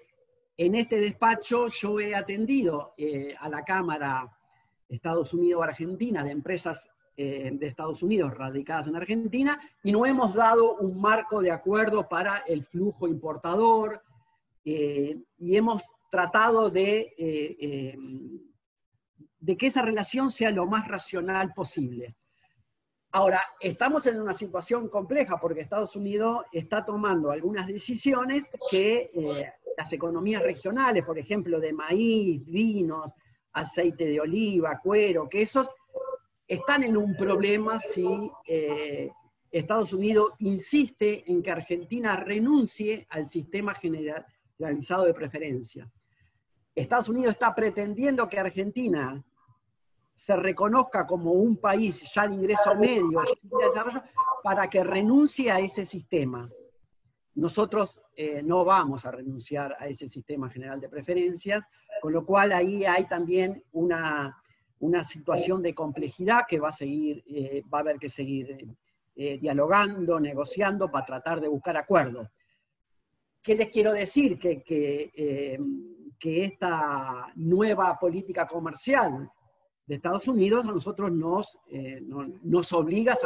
en 0.54 0.74
este 0.74 1.00
despacho 1.00 1.68
yo 1.68 1.98
he 1.98 2.14
atendido 2.14 2.92
eh, 2.98 3.34
a 3.40 3.48
la 3.48 3.64
Cámara 3.64 4.30
Estados 4.86 5.32
Unidos-Argentina 5.32 6.22
de 6.22 6.32
empresas 6.32 6.86
eh, 7.16 7.52
de 7.54 7.66
Estados 7.68 8.02
Unidos 8.02 8.36
radicadas 8.36 8.86
en 8.86 8.96
Argentina 8.96 9.58
y 9.82 9.92
no 9.92 10.04
hemos 10.04 10.34
dado 10.34 10.76
un 10.76 11.00
marco 11.00 11.40
de 11.40 11.50
acuerdo 11.50 12.06
para 12.06 12.44
el 12.46 12.66
flujo 12.66 13.08
importador 13.08 14.02
y 14.62 15.56
hemos 15.56 15.82
tratado 16.10 16.68
de 16.68 17.14
de 19.40 19.56
que 19.56 19.66
esa 19.66 19.82
relación 19.82 20.30
sea 20.30 20.50
lo 20.50 20.66
más 20.66 20.86
racional 20.86 21.52
posible. 21.54 22.14
Ahora, 23.12 23.40
estamos 23.58 24.06
en 24.06 24.20
una 24.20 24.34
situación 24.34 24.88
compleja 24.88 25.38
porque 25.40 25.62
Estados 25.62 25.96
Unidos 25.96 26.44
está 26.52 26.84
tomando 26.84 27.32
algunas 27.32 27.66
decisiones 27.66 28.44
que 28.70 29.10
eh, 29.12 29.52
las 29.76 29.92
economías 29.92 30.42
regionales, 30.42 31.04
por 31.04 31.18
ejemplo, 31.18 31.58
de 31.58 31.72
maíz, 31.72 32.44
vinos, 32.44 33.12
aceite 33.52 34.04
de 34.04 34.20
oliva, 34.20 34.78
cuero, 34.80 35.28
quesos, 35.28 35.68
están 36.46 36.84
en 36.84 36.96
un 36.96 37.16
problema 37.16 37.80
si 37.80 38.30
eh, 38.46 39.10
Estados 39.50 39.92
Unidos 39.92 40.32
insiste 40.38 41.24
en 41.30 41.42
que 41.42 41.50
Argentina 41.50 42.14
renuncie 42.16 43.06
al 43.10 43.28
sistema 43.28 43.74
generalizado 43.74 45.04
de 45.04 45.14
preferencia. 45.14 45.90
Estados 46.74 47.08
Unidos 47.08 47.32
está 47.32 47.52
pretendiendo 47.54 48.28
que 48.28 48.38
Argentina 48.38 49.20
se 50.20 50.36
reconozca 50.36 51.06
como 51.06 51.32
un 51.32 51.56
país 51.56 51.98
ya 52.12 52.28
de 52.28 52.34
ingreso 52.34 52.74
medio, 52.74 53.22
de 53.40 53.68
desarrollo, 53.68 54.02
para 54.42 54.68
que 54.68 54.84
renuncie 54.84 55.50
a 55.50 55.60
ese 55.60 55.86
sistema. 55.86 56.46
Nosotros 57.36 58.04
eh, 58.14 58.42
no 58.42 58.62
vamos 58.62 59.06
a 59.06 59.12
renunciar 59.12 59.74
a 59.78 59.86
ese 59.86 60.10
sistema 60.10 60.50
general 60.50 60.78
de 60.78 60.90
preferencias, 60.90 61.64
con 62.02 62.12
lo 62.12 62.26
cual 62.26 62.52
ahí 62.52 62.84
hay 62.84 63.06
también 63.06 63.64
una, 63.72 64.36
situación 65.04 65.62
de 65.62 65.74
complejidad 65.74 66.42
que 66.46 66.60
va 66.60 66.68
a 66.68 66.72
seguir, 66.72 67.24
eh, 67.26 67.62
va 67.72 67.78
a 67.78 67.80
haber 67.80 67.98
que 67.98 68.10
seguir 68.10 68.68
eh, 69.16 69.38
dialogando, 69.38 70.20
negociando 70.20 70.90
para 70.90 71.06
tratar 71.06 71.40
de 71.40 71.48
buscar 71.48 71.78
acuerdos. 71.78 72.28
¿Qué 73.42 73.54
les 73.54 73.70
quiero 73.70 73.94
decir? 73.94 74.38
Que, 74.38 74.62
que 74.62 76.44
esta 76.44 77.32
nueva 77.36 77.98
política 77.98 78.46
comercial 78.46 79.30
de 79.90 79.96
Estados 79.96 80.28
Unidos 80.28 80.64
a 80.64 80.68
nosotros 80.68 81.10
nos, 81.10 81.58
eh, 81.68 82.00
nos, 82.44 82.72
obliga 82.72 83.16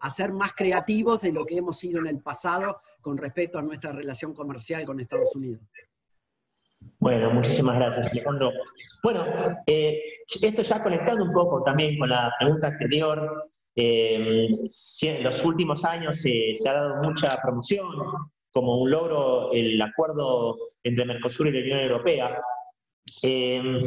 a, 0.00 0.10
ser 0.10 0.32
más 0.32 0.52
creativos 0.54 1.20
de 1.20 1.32
lo 1.32 1.44
que 1.44 1.58
hemos 1.58 1.78
sido 1.78 2.00
en 2.00 2.06
el 2.06 2.22
pasado 2.22 2.80
con 3.02 3.18
respecto 3.18 3.58
a 3.58 3.62
nuestra 3.62 3.92
relación 3.92 4.32
comercial 4.32 4.86
con 4.86 5.00
Estados 5.00 5.36
Unidos. 5.36 5.60
Bueno, 6.98 7.30
muchísimas 7.30 7.76
gracias, 7.76 8.10
Alejandro. 8.10 8.50
Bueno, 9.02 9.22
eh, 9.66 10.00
esto 10.26 10.62
ya 10.62 10.82
conectando 10.82 11.24
un 11.24 11.32
poco 11.32 11.62
también 11.62 11.98
con 11.98 12.08
la 12.08 12.32
pregunta 12.40 12.68
anterior, 12.68 13.50
eh, 13.76 14.48
en 15.02 15.22
los 15.22 15.44
últimos 15.44 15.84
años 15.84 16.22
se 16.22 16.54
ha 16.66 16.72
dado 16.72 17.02
mucha 17.02 17.38
promoción 17.42 17.86
como 18.50 18.78
un 18.80 18.90
logro 18.90 19.52
el 19.52 19.80
acuerdo 19.82 20.56
entre 20.84 21.04
Mercosur 21.04 21.48
y 21.48 21.52
la 21.52 21.60
Unión 21.60 21.80
Europea. 21.80 22.40
Eh, 23.22 23.82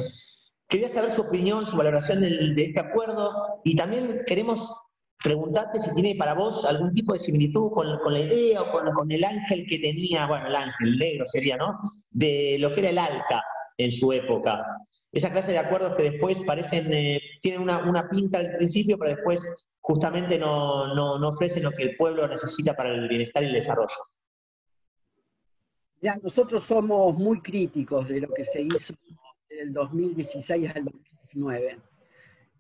quería 0.71 0.89
saber 0.89 1.11
su 1.11 1.21
opinión, 1.21 1.65
su 1.65 1.75
valoración 1.75 2.21
de 2.21 2.63
este 2.63 2.79
acuerdo 2.79 3.59
y 3.63 3.75
también 3.75 4.23
queremos 4.25 4.73
preguntarte 5.21 5.79
si 5.79 5.93
tiene 5.93 6.15
para 6.15 6.33
vos 6.33 6.65
algún 6.65 6.91
tipo 6.93 7.13
de 7.13 7.19
similitud 7.19 7.71
con, 7.71 8.13
la 8.13 8.19
idea 8.19 8.61
o 8.61 8.71
con, 8.71 9.11
el 9.11 9.23
ángel 9.23 9.65
que 9.67 9.79
tenía, 9.79 10.27
bueno, 10.27 10.47
el 10.47 10.55
ángel 10.55 10.97
negro 10.97 11.25
sería, 11.27 11.57
¿no? 11.57 11.77
De 12.09 12.57
lo 12.59 12.73
que 12.73 12.79
era 12.79 12.89
el 12.89 12.97
ALCA 12.97 13.43
en 13.77 13.91
su 13.91 14.11
época. 14.13 14.65
Esa 15.11 15.31
clase 15.31 15.51
de 15.51 15.59
acuerdos 15.59 15.95
que 15.95 16.09
después 16.09 16.41
parecen, 16.43 16.91
eh, 16.93 17.19
tienen 17.41 17.61
una, 17.61 18.09
pinta 18.09 18.39
al 18.39 18.55
principio, 18.55 18.97
pero 18.97 19.15
después 19.15 19.67
justamente 19.81 20.39
no, 20.39 20.95
no, 20.95 21.27
ofrecen 21.27 21.63
lo 21.63 21.71
que 21.71 21.83
el 21.83 21.97
pueblo 21.97 22.27
necesita 22.27 22.75
para 22.75 22.89
el 22.89 23.09
bienestar 23.09 23.43
y 23.43 23.47
el 23.47 23.53
desarrollo. 23.53 23.95
Ya, 26.01 26.15
nosotros 26.23 26.63
somos 26.63 27.15
muy 27.15 27.41
críticos 27.41 28.07
de 28.07 28.21
lo 28.21 28.29
que 28.29 28.45
se 28.45 28.61
hizo 28.61 28.93
del 29.57 29.73
2016 29.73 30.75
al 30.75 30.85
2019 30.85 31.91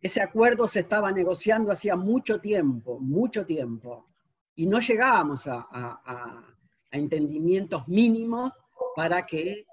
ese 0.01 0.19
acuerdo 0.19 0.67
se 0.67 0.79
estaba 0.79 1.11
negociando 1.11 1.71
hacía 1.71 1.95
mucho 1.95 2.41
tiempo, 2.41 2.99
mucho 2.99 3.45
tiempo, 3.45 4.07
y 4.55 4.65
no 4.65 4.79
llegábamos 4.79 5.43
a, 5.45 6.47
entendimientos 6.89 7.87
mínimos 7.87 8.51
para 8.95 9.25
que 9.25 9.65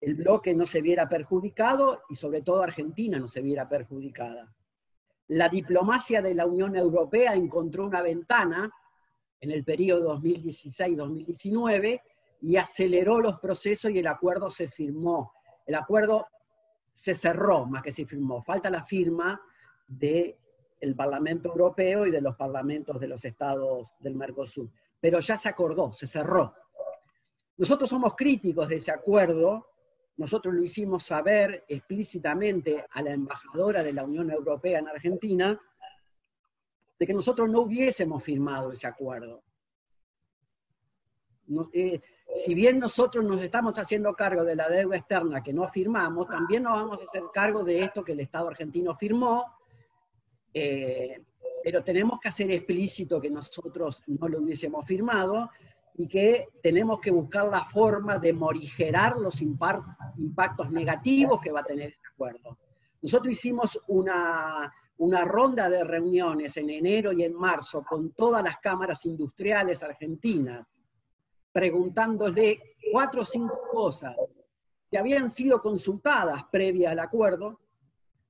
el 0.00 0.14
bloque 0.16 0.54
no 0.54 0.66
se 0.66 0.80
viera 0.80 1.08
perjudicado 1.08 2.02
y 2.08 2.16
sobre 2.16 2.42
todo 2.42 2.62
Argentina 2.62 3.18
no 3.18 3.28
se 3.28 3.40
viera 3.42 3.68
perjudicada. 3.68 4.52
La 5.28 5.48
diplomacia 5.48 6.20
de 6.20 6.34
la 6.34 6.46
Unión 6.46 6.74
Europea 6.74 7.34
encontró 7.34 7.84
una 7.84 8.02
ventana 8.02 8.72
en 9.40 9.52
el 9.52 9.62
periodo 9.62 10.18
2016-2019 10.18 12.00
y 12.40 12.56
aceleró 12.56 13.20
los 13.20 13.38
procesos 13.38 13.92
y 13.92 13.98
el 13.98 14.06
acuerdo 14.06 14.50
se 14.50 14.68
firmó. 14.68 15.32
El 15.64 15.76
acuerdo 15.76 16.26
se 16.98 17.14
cerró 17.14 17.64
más 17.64 17.82
que 17.82 17.92
se 17.92 18.04
firmó. 18.04 18.42
Falta 18.42 18.68
la 18.68 18.82
firma 18.82 19.40
del 19.86 20.34
Parlamento 20.96 21.48
Europeo 21.48 22.06
y 22.06 22.10
de 22.10 22.20
los 22.20 22.34
parlamentos 22.34 22.98
de 22.98 23.06
los 23.06 23.24
estados 23.24 23.94
del 24.00 24.16
Mercosur. 24.16 24.68
Pero 25.00 25.20
ya 25.20 25.36
se 25.36 25.48
acordó, 25.48 25.92
se 25.92 26.08
cerró. 26.08 26.52
Nosotros 27.56 27.88
somos 27.88 28.16
críticos 28.16 28.68
de 28.68 28.76
ese 28.76 28.90
acuerdo, 28.90 29.68
nosotros 30.16 30.52
lo 30.52 30.62
hicimos 30.62 31.04
saber 31.04 31.64
explícitamente 31.68 32.84
a 32.90 33.02
la 33.02 33.12
embajadora 33.12 33.84
de 33.84 33.92
la 33.92 34.02
Unión 34.02 34.30
Europea 34.30 34.80
en 34.80 34.88
Argentina, 34.88 35.60
de 36.98 37.06
que 37.06 37.14
nosotros 37.14 37.48
no 37.48 37.60
hubiésemos 37.60 38.24
firmado 38.24 38.72
ese 38.72 38.88
acuerdo. 38.88 39.44
Eh, 41.72 42.00
si 42.34 42.54
bien 42.54 42.78
nosotros 42.78 43.24
nos 43.24 43.40
estamos 43.40 43.78
haciendo 43.78 44.12
cargo 44.14 44.44
de 44.44 44.56
la 44.56 44.68
deuda 44.68 44.96
externa 44.96 45.42
que 45.42 45.52
no 45.52 45.68
firmamos, 45.68 46.28
también 46.28 46.62
nos 46.62 46.74
vamos 46.74 47.00
a 47.00 47.04
hacer 47.04 47.22
cargo 47.32 47.64
de 47.64 47.80
esto 47.80 48.04
que 48.04 48.12
el 48.12 48.20
Estado 48.20 48.48
argentino 48.48 48.94
firmó 48.96 49.58
eh, 50.52 51.22
pero 51.62 51.82
tenemos 51.82 52.18
que 52.20 52.28
hacer 52.28 52.50
explícito 52.50 53.20
que 53.20 53.30
nosotros 53.30 54.02
no 54.06 54.28
lo 54.28 54.38
hubiésemos 54.38 54.86
firmado 54.86 55.50
y 55.96 56.06
que 56.06 56.48
tenemos 56.62 57.00
que 57.00 57.10
buscar 57.10 57.48
la 57.48 57.64
forma 57.64 58.18
de 58.18 58.32
morigerar 58.32 59.16
los 59.16 59.42
impactos 59.42 60.70
negativos 60.70 61.40
que 61.40 61.50
va 61.50 61.60
a 61.60 61.64
tener 61.64 61.88
el 61.88 62.12
acuerdo. 62.12 62.58
Nosotros 63.02 63.32
hicimos 63.32 63.78
una, 63.88 64.72
una 64.98 65.24
ronda 65.24 65.68
de 65.68 65.84
reuniones 65.84 66.56
en 66.56 66.70
enero 66.70 67.12
y 67.12 67.24
en 67.24 67.34
marzo 67.34 67.84
con 67.84 68.12
todas 68.12 68.42
las 68.42 68.58
cámaras 68.58 69.04
industriales 69.04 69.82
argentinas, 69.82 70.66
preguntándole 71.58 72.76
cuatro 72.92 73.22
o 73.22 73.24
cinco 73.24 73.62
cosas 73.68 74.14
que 74.88 74.96
habían 74.96 75.28
sido 75.28 75.60
consultadas 75.60 76.44
previa 76.52 76.92
al 76.92 77.00
acuerdo 77.00 77.58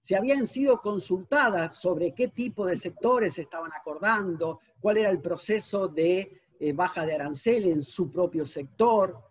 si 0.01 0.15
habían 0.15 0.47
sido 0.47 0.81
consultadas 0.81 1.77
sobre 1.77 2.15
qué 2.15 2.29
tipo 2.29 2.65
de 2.65 2.79
sectores 2.79 3.35
se 3.35 3.43
estaban 3.43 3.71
acordando, 3.75 4.61
cuál 4.81 4.97
era 4.97 5.11
el 5.11 5.21
proceso 5.21 5.89
de 5.89 6.41
eh, 6.59 6.73
baja 6.73 7.05
de 7.05 7.17
arancel 7.17 7.67
en 7.67 7.83
su 7.83 8.11
propio 8.11 8.47
sector. 8.47 9.23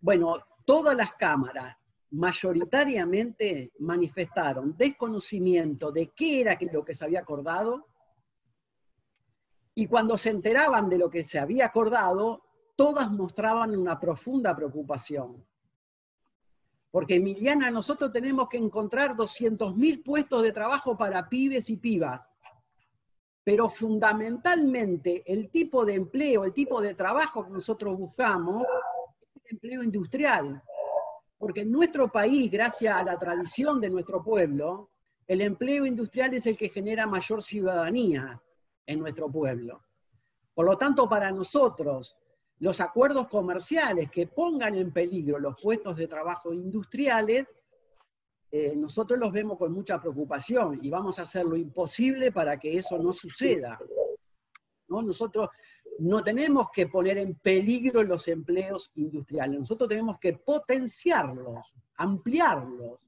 Bueno, 0.00 0.36
todas 0.64 0.96
las 0.96 1.14
cámaras 1.14 1.76
mayoritariamente 2.10 3.70
manifestaron 3.78 4.76
desconocimiento 4.76 5.92
de 5.92 6.08
qué 6.08 6.40
era 6.40 6.58
lo 6.72 6.84
que 6.84 6.94
se 6.94 7.04
había 7.04 7.20
acordado 7.20 7.86
y 9.76 9.86
cuando 9.86 10.18
se 10.18 10.30
enteraban 10.30 10.88
de 10.88 10.98
lo 10.98 11.08
que 11.08 11.22
se 11.22 11.38
había 11.38 11.66
acordado, 11.66 12.47
todas 12.78 13.10
mostraban 13.10 13.76
una 13.76 13.98
profunda 13.98 14.54
preocupación. 14.54 15.44
Porque 16.92 17.16
Emiliana, 17.16 17.72
nosotros 17.72 18.12
tenemos 18.12 18.48
que 18.48 18.56
encontrar 18.56 19.16
200.000 19.16 20.04
puestos 20.04 20.44
de 20.44 20.52
trabajo 20.52 20.96
para 20.96 21.28
pibes 21.28 21.68
y 21.70 21.76
pibas. 21.76 22.20
Pero 23.42 23.68
fundamentalmente 23.68 25.24
el 25.26 25.50
tipo 25.50 25.84
de 25.84 25.94
empleo, 25.94 26.44
el 26.44 26.52
tipo 26.52 26.80
de 26.80 26.94
trabajo 26.94 27.44
que 27.44 27.50
nosotros 27.50 27.98
buscamos 27.98 28.64
es 29.34 29.42
el 29.46 29.56
empleo 29.56 29.82
industrial. 29.82 30.62
Porque 31.36 31.62
en 31.62 31.72
nuestro 31.72 32.06
país, 32.12 32.48
gracias 32.48 32.96
a 32.96 33.02
la 33.02 33.18
tradición 33.18 33.80
de 33.80 33.90
nuestro 33.90 34.22
pueblo, 34.22 34.90
el 35.26 35.40
empleo 35.40 35.84
industrial 35.84 36.32
es 36.34 36.46
el 36.46 36.56
que 36.56 36.68
genera 36.68 37.08
mayor 37.08 37.42
ciudadanía 37.42 38.40
en 38.86 39.00
nuestro 39.00 39.28
pueblo. 39.28 39.82
Por 40.54 40.64
lo 40.64 40.78
tanto, 40.78 41.08
para 41.08 41.32
nosotros, 41.32 42.16
los 42.60 42.80
acuerdos 42.80 43.28
comerciales 43.28 44.10
que 44.10 44.26
pongan 44.26 44.74
en 44.74 44.92
peligro 44.92 45.38
los 45.38 45.60
puestos 45.60 45.96
de 45.96 46.08
trabajo 46.08 46.52
industriales, 46.52 47.46
eh, 48.50 48.74
nosotros 48.74 49.18
los 49.18 49.32
vemos 49.32 49.58
con 49.58 49.72
mucha 49.72 50.00
preocupación 50.00 50.78
y 50.82 50.90
vamos 50.90 51.18
a 51.18 51.22
hacer 51.22 51.44
lo 51.44 51.56
imposible 51.56 52.32
para 52.32 52.58
que 52.58 52.78
eso 52.78 52.98
no 52.98 53.12
suceda. 53.12 53.78
¿no? 54.88 55.02
Nosotros 55.02 55.50
no 55.98 56.22
tenemos 56.22 56.68
que 56.72 56.86
poner 56.86 57.18
en 57.18 57.34
peligro 57.34 58.02
los 58.02 58.26
empleos 58.28 58.90
industriales, 58.94 59.60
nosotros 59.60 59.88
tenemos 59.88 60.18
que 60.18 60.34
potenciarlos, 60.34 61.72
ampliarlos, 61.96 63.00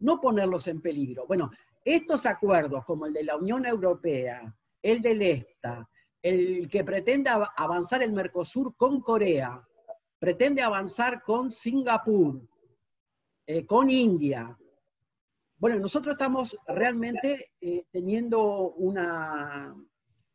no 0.00 0.20
ponerlos 0.20 0.66
en 0.66 0.80
peligro. 0.80 1.26
Bueno, 1.26 1.50
estos 1.84 2.26
acuerdos 2.26 2.84
como 2.84 3.06
el 3.06 3.12
de 3.12 3.24
la 3.24 3.36
Unión 3.36 3.64
Europea, 3.64 4.54
el 4.82 5.00
del 5.00 5.22
EFTA, 5.22 5.88
el 6.22 6.68
que 6.68 6.84
pretende 6.84 7.30
avanzar 7.30 8.02
el 8.02 8.12
Mercosur 8.12 8.76
con 8.76 9.00
Corea, 9.00 9.60
pretende 10.18 10.62
avanzar 10.62 11.22
con 11.22 11.50
Singapur, 11.50 12.40
eh, 13.44 13.66
con 13.66 13.90
India. 13.90 14.56
Bueno, 15.56 15.80
nosotros 15.80 16.14
estamos 16.14 16.56
realmente 16.66 17.52
eh, 17.60 17.84
teniendo 17.90 18.70
una, 18.72 19.74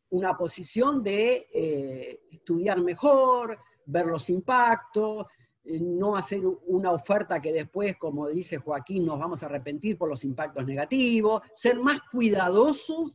una 0.10 0.38
posición 0.38 1.02
de 1.04 1.48
eh, 1.54 2.20
estudiar 2.32 2.82
mejor, 2.82 3.58
ver 3.86 4.08
los 4.08 4.30
impactos, 4.30 5.26
no 5.64 6.16
hacer 6.16 6.42
una 6.68 6.92
oferta 6.92 7.42
que 7.42 7.52
después, 7.52 7.98
como 7.98 8.30
dice 8.30 8.58
Joaquín, 8.58 9.06
nos 9.06 9.20
vamos 9.20 9.44
a 9.44 9.48
arrepentir 9.48 9.98
por 9.98 10.08
los 10.08 10.24
impactos 10.24 10.66
negativos, 10.66 11.42
ser 11.56 11.78
más 11.80 12.00
cuidadosos 12.10 13.14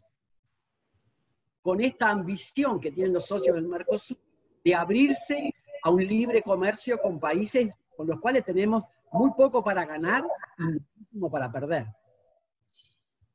con 1.62 1.80
esta 1.80 2.10
ambición 2.10 2.80
que 2.80 2.90
tienen 2.90 3.12
los 3.12 3.26
socios 3.26 3.54
del 3.54 3.66
Mercosur 3.66 4.18
de 4.64 4.74
abrirse 4.74 5.54
a 5.82 5.90
un 5.90 6.04
libre 6.06 6.42
comercio 6.42 7.00
con 7.00 7.18
países 7.18 7.72
con 7.96 8.06
los 8.06 8.20
cuales 8.20 8.44
tenemos 8.44 8.84
muy 9.12 9.30
poco 9.36 9.62
para 9.62 9.84
ganar 9.84 10.24
y 10.58 10.62
muchísimo 10.62 11.30
para 11.30 11.52
perder. 11.52 11.86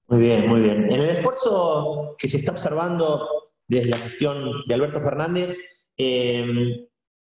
Muy 0.08 0.20
bien, 0.20 0.48
muy 0.48 0.62
bien. 0.62 0.86
En 0.92 1.02
el 1.02 1.10
esfuerzo 1.10 2.16
que 2.18 2.28
se 2.28 2.38
está 2.38 2.52
observando 2.52 3.28
desde 3.68 3.90
la 3.90 3.98
gestión 3.98 4.52
de 4.66 4.74
Alberto 4.74 5.02
Fernández, 5.02 5.88
eh, 5.98 6.88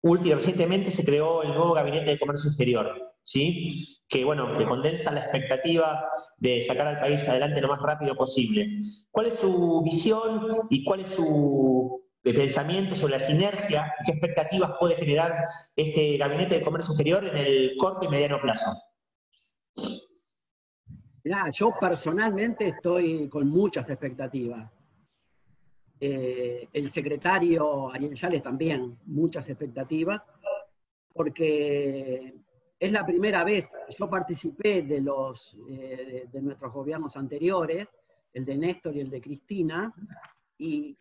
recientemente 0.02 0.90
se 0.90 1.04
creó 1.04 1.42
el 1.42 1.50
nuevo 1.50 1.74
Gabinete 1.74 2.12
de 2.12 2.18
Comercio 2.18 2.48
Exterior, 2.48 3.11
¿sí? 3.22 4.02
que, 4.12 4.26
bueno, 4.26 4.52
que 4.58 4.66
condensa 4.66 5.10
la 5.10 5.20
expectativa 5.20 6.06
de 6.36 6.60
sacar 6.60 6.86
al 6.86 7.00
país 7.00 7.26
adelante 7.26 7.62
lo 7.62 7.68
más 7.68 7.80
rápido 7.80 8.14
posible. 8.14 8.78
¿Cuál 9.10 9.26
es 9.26 9.38
su 9.38 9.82
visión 9.82 10.66
y 10.68 10.84
cuál 10.84 11.00
es 11.00 11.08
su 11.08 12.02
pensamiento 12.22 12.94
sobre 12.94 13.14
la 13.14 13.20
sinergia 13.20 13.90
y 14.00 14.04
qué 14.04 14.12
expectativas 14.12 14.72
puede 14.78 14.96
generar 14.96 15.32
este 15.74 16.18
Gabinete 16.18 16.58
de 16.58 16.62
Comercio 16.62 16.92
Exterior 16.92 17.26
en 17.26 17.38
el 17.38 17.72
corto 17.78 18.04
y 18.04 18.08
mediano 18.08 18.38
plazo? 18.40 18.70
yo 21.52 21.72
personalmente 21.80 22.68
estoy 22.68 23.28
con 23.28 23.48
muchas 23.48 23.88
expectativas. 23.88 24.70
Eh, 26.00 26.68
el 26.72 26.90
secretario 26.90 27.90
Ariel 27.92 28.14
Yales 28.14 28.42
también, 28.42 28.98
muchas 29.06 29.48
expectativas, 29.48 30.20
porque 31.14 32.34
es 32.82 32.90
la 32.90 33.06
primera 33.06 33.44
vez, 33.44 33.70
yo 33.96 34.10
participé 34.10 34.82
de, 34.82 35.00
los, 35.00 35.56
eh, 35.70 36.26
de 36.32 36.42
nuestros 36.42 36.72
gobiernos 36.72 37.16
anteriores, 37.16 37.86
el 38.32 38.44
de 38.44 38.56
Néstor 38.56 38.96
y 38.96 39.00
el 39.00 39.08
de 39.08 39.20
Cristina, 39.20 39.94
y, 40.58 40.98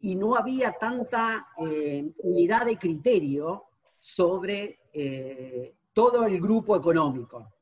no 0.00 0.36
había 0.36 0.70
tanta 0.70 1.48
eh, 1.58 2.08
unidad 2.18 2.66
de 2.66 2.78
criterio 2.78 3.64
sobre 3.98 4.78
eh, 4.92 5.74
todo 5.92 6.24
el 6.24 6.40
grupo 6.40 6.76
económico. 6.76 7.52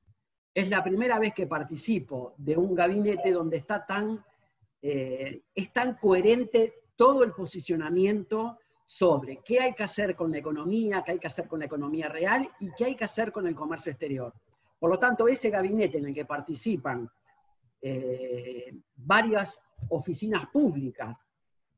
Es 0.53 0.69
la 0.69 0.85
primera 0.85 1.19
vez 1.19 1.33
que 1.33 1.47
participo 1.47 2.35
de 2.37 2.59
un 2.59 2.75
gabinete 2.75 3.33
donde 3.33 3.57
está 3.57 3.87
tan, 3.87 4.23
es 4.83 5.73
tan 5.73 5.97
coherente 5.97 6.75
todo 6.95 7.25
el 7.25 7.33
posicionamiento 7.33 8.59
sobre 8.87 9.40
qué 9.44 9.61
hay 9.61 9.75
que 9.75 9.83
hacer 9.83 10.14
con 10.14 10.31
la 10.31 10.38
economía, 10.38 11.03
qué 11.05 11.12
hay 11.12 11.18
que 11.18 11.27
hacer 11.27 11.49
con 11.49 11.59
la 11.59 11.66
economía 11.66 12.09
real 12.09 12.49
y 12.61 12.70
qué 12.72 12.85
hay 12.87 12.94
que 12.94 13.05
hacer 13.05 13.33
con 13.33 13.46
el 13.46 13.55
comercio 13.55 13.90
exterior. 13.90 14.33
Por 14.79 14.90
lo 14.90 14.99
tanto, 14.99 15.27
ese 15.27 15.51
gabinete 15.51 15.99
en 15.99 16.07
el 16.07 16.14
que 16.14 16.25
participan 16.25 17.11
eh, 17.83 18.72
varias 18.94 19.61
oficinas 19.90 20.46
públicas 20.49 21.16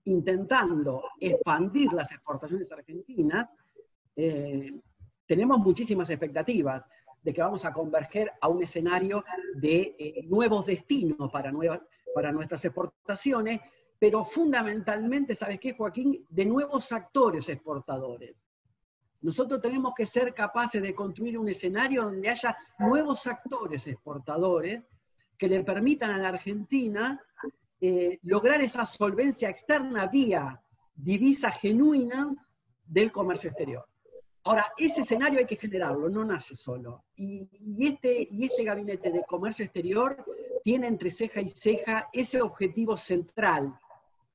intentando 0.05 1.03
expandir 1.21 1.93
las 1.93 2.11
exportaciones 2.13 2.71
argentinas, 2.73 3.49
eh, 4.17 4.73
tenemos 5.27 5.59
muchísimas 5.59 6.09
expectativas 6.11 6.83
de 7.23 7.33
que 7.33 7.43
vamos 7.43 7.65
a 7.65 7.73
converger 7.73 8.33
a 8.41 8.49
un 8.49 8.63
escenario 8.63 9.25
de 9.55 9.95
eh, 9.99 10.23
nuevos 10.27 10.67
destinos 10.67 11.31
para, 11.31 11.53
nuevas, 11.53 11.81
para 12.15 12.33
nuestras 12.33 12.65
exportaciones 12.65 13.61
pero 13.99 14.25
fundamentalmente, 14.25 15.35
¿sabes 15.35 15.59
qué, 15.59 15.75
Joaquín? 15.75 16.25
De 16.29 16.45
nuevos 16.45 16.93
actores 16.93 17.49
exportadores. 17.49 18.37
Nosotros 19.21 19.61
tenemos 19.61 19.95
que 19.97 20.07
ser 20.07 20.33
capaces 20.33 20.81
de 20.81 20.95
construir 20.95 21.39
un 21.39 21.49
escenario 21.49 22.05
donde 22.05 22.29
haya 22.29 22.57
nuevos 22.79 23.27
actores 23.27 23.87
exportadores 23.87 24.85
que 25.37 25.49
le 25.49 25.65
permitan 25.65 26.13
a 26.13 26.19
la 26.19 26.29
Argentina 26.29 27.21
eh, 27.81 28.19
lograr 28.23 28.61
esa 28.61 28.87
solvencia 28.87 29.49
externa 29.49 30.07
vía 30.07 30.61
divisa 30.95 31.51
genuina 31.51 32.35
del 32.87 33.11
comercio 33.13 33.51
exterior. 33.51 33.87
Ahora, 34.45 34.73
ese 34.77 35.03
escenario 35.03 35.41
hay 35.41 35.47
que 35.47 35.57
generarlo, 35.57 36.09
no 36.09 36.25
nace 36.25 36.57
solo. 36.57 37.05
Y, 37.17 37.47
este, 37.81 38.29
y 38.31 38.45
este 38.45 38.65
gabinete 38.65 39.11
de 39.11 39.23
comercio 39.25 39.65
exterior 39.65 40.25
tiene 40.63 40.87
entre 40.87 41.11
ceja 41.11 41.41
y 41.41 41.51
ceja 41.51 42.09
ese 42.13 42.41
objetivo 42.41 42.97
central 42.97 43.79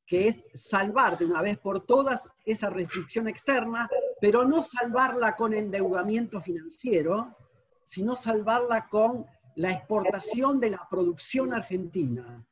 que 0.06 0.28
es 0.28 0.44
salvar 0.54 1.18
de 1.18 1.26
una 1.26 1.42
vez 1.42 1.58
por 1.58 1.86
todas 1.86 2.24
esa 2.46 2.70
restricción 2.70 3.28
externa, 3.28 3.90
pero 4.20 4.46
no 4.46 4.64
salvarla 4.64 5.36
con 5.36 5.54
endeudamiento 5.54 6.42
financiero, 6.42 7.36
sino 7.84 8.16
salvarla 8.16 8.88
con 8.90 9.26
la 9.56 9.72
exportación 9.72 10.60
de 10.60 10.72
la 10.72 10.88
producción 10.90 11.54
argentina. 11.54 12.46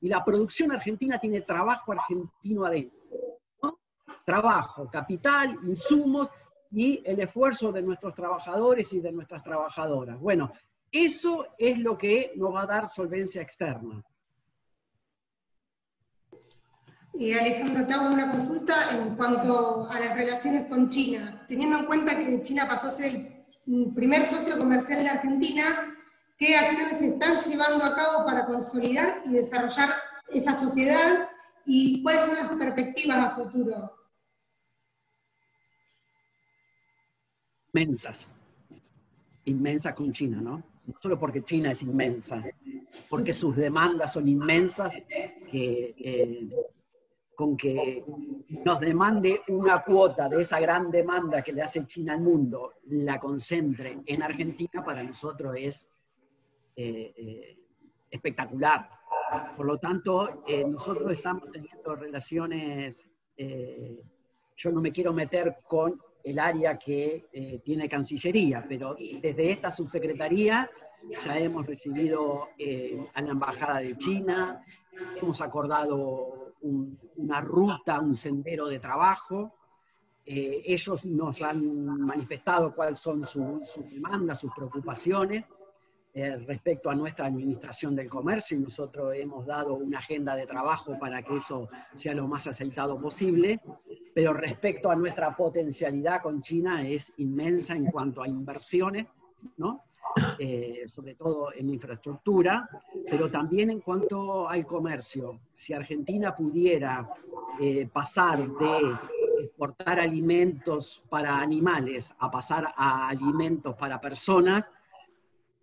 Y 0.00 0.08
la 0.08 0.24
producción 0.24 0.72
argentina 0.72 1.18
tiene 1.18 1.40
trabajo 1.42 1.92
argentino 1.92 2.64
adentro. 2.64 2.98
Trabajo, 4.24 4.88
capital, 4.90 5.58
insumos 5.64 6.28
y 6.70 7.02
el 7.04 7.20
esfuerzo 7.20 7.72
de 7.72 7.82
nuestros 7.82 8.14
trabajadores 8.14 8.92
y 8.92 9.00
de 9.00 9.10
nuestras 9.10 9.42
trabajadoras. 9.42 10.18
Bueno, 10.20 10.52
eso 10.92 11.46
es 11.58 11.78
lo 11.78 11.96
que 11.96 12.32
nos 12.36 12.54
va 12.54 12.62
a 12.62 12.66
dar 12.66 12.88
solvencia 12.88 13.42
externa. 13.42 14.02
Alejandro, 17.14 17.86
te 17.86 17.92
hago 17.92 18.12
una 18.12 18.30
consulta 18.30 18.96
en 18.96 19.16
cuanto 19.16 19.90
a 19.90 19.98
las 19.98 20.14
relaciones 20.14 20.66
con 20.68 20.88
China. 20.88 21.44
Teniendo 21.48 21.78
en 21.78 21.86
cuenta 21.86 22.16
que 22.16 22.42
China 22.42 22.68
pasó 22.68 22.88
a 22.88 22.92
ser 22.92 23.06
el 23.66 23.92
primer 23.94 24.24
socio 24.24 24.56
comercial 24.56 25.02
de 25.02 25.08
Argentina, 25.08 25.96
¿qué 26.36 26.56
acciones 26.56 26.98
se 26.98 27.08
están 27.08 27.36
llevando 27.36 27.84
a 27.84 27.94
cabo 27.94 28.24
para 28.24 28.46
consolidar 28.46 29.22
y 29.24 29.32
desarrollar 29.32 29.94
esa 30.28 30.54
sociedad 30.54 31.28
y 31.64 32.02
cuáles 32.02 32.24
son 32.24 32.36
las 32.36 32.48
perspectivas 32.48 33.18
a 33.18 33.34
futuro? 33.34 33.92
Inmensas. 37.74 38.26
Inmensas 39.44 39.94
con 39.94 40.12
China, 40.12 40.40
¿no? 40.40 40.62
No 40.86 40.94
solo 41.02 41.18
porque 41.18 41.42
China 41.42 41.72
es 41.72 41.82
inmensa, 41.82 42.42
porque 43.10 43.34
sus 43.34 43.56
demandas 43.56 44.12
son 44.12 44.26
inmensas, 44.26 44.90
que 45.50 45.94
eh, 45.98 46.48
con 47.38 47.56
que 47.56 48.04
nos 48.64 48.80
demande 48.80 49.42
una 49.46 49.84
cuota 49.84 50.28
de 50.28 50.42
esa 50.42 50.58
gran 50.58 50.90
demanda 50.90 51.40
que 51.40 51.52
le 51.52 51.62
hace 51.62 51.86
China 51.86 52.14
al 52.14 52.20
mundo, 52.20 52.74
la 52.88 53.20
concentre 53.20 54.00
en 54.04 54.24
Argentina, 54.24 54.84
para 54.84 55.04
nosotros 55.04 55.54
es 55.56 55.86
eh, 56.74 57.14
eh, 57.16 57.56
espectacular. 58.10 58.90
Por 59.56 59.66
lo 59.66 59.78
tanto, 59.78 60.42
eh, 60.48 60.64
nosotros 60.64 61.12
estamos 61.12 61.48
teniendo 61.52 61.94
relaciones, 61.94 63.04
yo 64.56 64.72
no 64.72 64.80
me 64.80 64.90
quiero 64.90 65.12
meter 65.12 65.58
con 65.62 65.96
el 66.24 66.40
área 66.40 66.76
que 66.76 67.60
tiene 67.64 67.88
Cancillería, 67.88 68.64
pero 68.68 68.96
desde 68.96 69.50
esta 69.52 69.70
subsecretaría 69.70 70.68
ya 71.24 71.38
hemos 71.38 71.68
recibido 71.68 72.48
a 73.14 73.22
la 73.22 73.30
Embajada 73.30 73.78
de 73.78 73.96
China, 73.96 74.60
hemos 75.22 75.40
acordado 75.40 76.37
una 76.62 77.40
ruta, 77.40 78.00
un 78.00 78.16
sendero 78.16 78.66
de 78.66 78.78
trabajo. 78.78 79.54
Eh, 80.24 80.62
ellos 80.64 81.04
nos 81.04 81.40
han 81.42 81.86
manifestado 82.00 82.74
cuáles 82.74 82.98
son 82.98 83.24
sus 83.24 83.90
demandas, 83.90 84.40
sus 84.40 84.52
preocupaciones 84.52 85.44
eh, 86.14 86.36
respecto 86.36 86.90
a 86.90 86.94
nuestra 86.94 87.26
administración 87.26 87.94
del 87.94 88.08
comercio 88.08 88.56
y 88.56 88.60
nosotros 88.60 89.14
hemos 89.14 89.46
dado 89.46 89.74
una 89.74 89.98
agenda 89.98 90.34
de 90.34 90.46
trabajo 90.46 90.98
para 90.98 91.22
que 91.22 91.36
eso 91.36 91.68
sea 91.94 92.14
lo 92.14 92.26
más 92.26 92.46
aceitado 92.46 92.98
posible. 92.98 93.60
Pero 94.14 94.32
respecto 94.32 94.90
a 94.90 94.96
nuestra 94.96 95.36
potencialidad 95.36 96.20
con 96.22 96.40
China 96.40 96.86
es 96.86 97.12
inmensa 97.18 97.74
en 97.74 97.86
cuanto 97.86 98.22
a 98.22 98.28
inversiones, 98.28 99.06
¿no? 99.58 99.84
Eh, 100.38 100.84
sobre 100.86 101.14
todo 101.14 101.52
en 101.52 101.68
infraestructura, 101.70 102.68
pero 103.08 103.30
también 103.30 103.70
en 103.70 103.80
cuanto 103.80 104.48
al 104.48 104.64
comercio. 104.64 105.40
Si 105.54 105.72
Argentina 105.72 106.34
pudiera 106.34 107.08
eh, 107.60 107.88
pasar 107.92 108.48
de 108.48 108.96
exportar 109.40 110.00
alimentos 110.00 111.02
para 111.08 111.38
animales 111.38 112.10
a 112.18 112.30
pasar 112.30 112.72
a 112.76 113.08
alimentos 113.08 113.76
para 113.76 114.00
personas, 114.00 114.68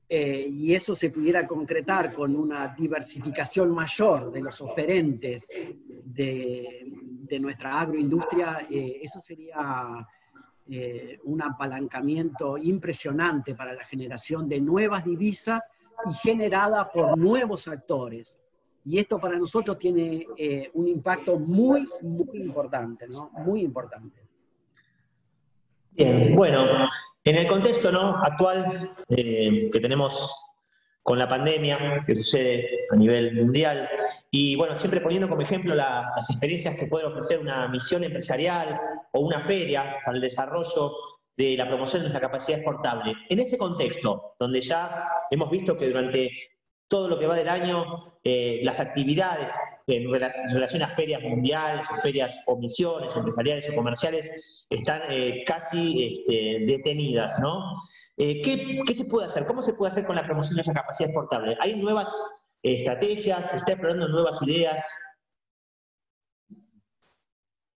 eh, 0.07 0.45
y 0.47 0.73
eso 0.73 0.95
se 0.95 1.09
pudiera 1.09 1.47
concretar 1.47 2.13
con 2.13 2.35
una 2.35 2.67
diversificación 2.67 3.71
mayor 3.71 4.31
de 4.31 4.41
los 4.41 4.61
oferentes 4.61 5.47
de, 5.47 6.83
de 6.85 7.39
nuestra 7.39 7.79
agroindustria, 7.79 8.67
eso 8.69 9.19
sería 9.19 10.05
eh, 10.67 11.19
un 11.25 11.41
apalancamiento 11.41 12.57
impresionante 12.57 13.53
para 13.53 13.73
la 13.73 13.85
generación 13.85 14.49
de 14.49 14.59
nuevas 14.59 15.05
divisas 15.05 15.61
y 16.09 16.13
generada 16.15 16.91
por 16.91 17.17
nuevos 17.17 17.67
actores. 17.67 18.33
Y 18.83 18.99
esto 18.99 19.19
para 19.19 19.37
nosotros 19.37 19.77
tiene 19.79 20.25
eh, 20.37 20.69
un 20.73 20.87
impacto 20.87 21.39
muy, 21.39 21.87
muy 22.01 22.37
importante, 22.39 23.07
¿no? 23.07 23.29
Muy 23.31 23.61
importante. 23.61 24.21
Bien, 25.91 26.35
bueno, 26.35 26.87
en 27.23 27.35
el 27.37 27.47
contexto 27.47 27.91
¿no? 27.91 28.17
actual 28.17 28.95
eh, 29.09 29.69
que 29.71 29.79
tenemos 29.79 30.44
con 31.05 31.19
la 31.19 31.29
pandemia 31.29 32.03
que 32.03 32.15
sucede 32.15 32.87
a 32.89 32.95
nivel 32.95 33.35
mundial. 33.35 33.87
Y 34.31 34.55
bueno, 34.55 34.75
siempre 34.75 35.01
poniendo 35.01 35.29
como 35.29 35.43
ejemplo 35.43 35.75
las 35.75 36.27
experiencias 36.31 36.79
que 36.79 36.87
puede 36.87 37.05
ofrecer 37.05 37.37
una 37.39 37.67
misión 37.67 38.03
empresarial 38.03 38.81
o 39.11 39.19
una 39.19 39.45
feria 39.45 39.97
para 40.03 40.17
el 40.17 40.21
desarrollo 40.21 40.93
de 41.37 41.57
la 41.57 41.67
promoción 41.67 42.01
de 42.01 42.09
nuestra 42.09 42.27
capacidad 42.27 42.57
exportable. 42.57 43.13
En 43.29 43.39
este 43.39 43.55
contexto, 43.55 44.33
donde 44.39 44.61
ya 44.61 45.07
hemos 45.29 45.51
visto 45.51 45.77
que 45.77 45.89
durante 45.89 46.31
todo 46.87 47.07
lo 47.07 47.19
que 47.19 47.27
va 47.27 47.35
del 47.35 47.49
año, 47.49 47.85
eh, 48.23 48.61
las 48.63 48.79
actividades 48.79 49.49
en 49.85 50.11
relación 50.11 50.81
a 50.81 50.87
ferias 50.87 51.21
mundiales 51.21 51.85
o 51.91 52.01
ferias 52.01 52.41
o 52.47 52.57
misiones 52.57 53.15
empresariales 53.15 53.69
o 53.69 53.75
comerciales 53.75 54.27
están 54.71 55.03
eh, 55.11 55.43
casi 55.45 56.25
este, 56.25 56.65
detenidas, 56.65 57.39
¿no? 57.39 57.75
Eh, 58.17 58.41
¿qué, 58.41 58.95
se 58.95 59.05
puede 59.05 59.27
hacer? 59.27 59.45
¿Cómo 59.45 59.61
se 59.61 59.73
puede 59.73 59.91
hacer 59.91 60.05
con 60.05 60.15
la 60.15 60.25
promoción 60.25 60.55
de 60.55 60.61
esa 60.61 60.73
capacidad 60.73 61.09
exportable? 61.09 61.57
¿Hay 61.59 61.81
nuevas 61.81 62.09
estrategias? 62.63 63.49
¿Se 63.51 63.57
está 63.57 63.73
explorando 63.73 64.07
nuevas 64.07 64.41
ideas? 64.43 64.85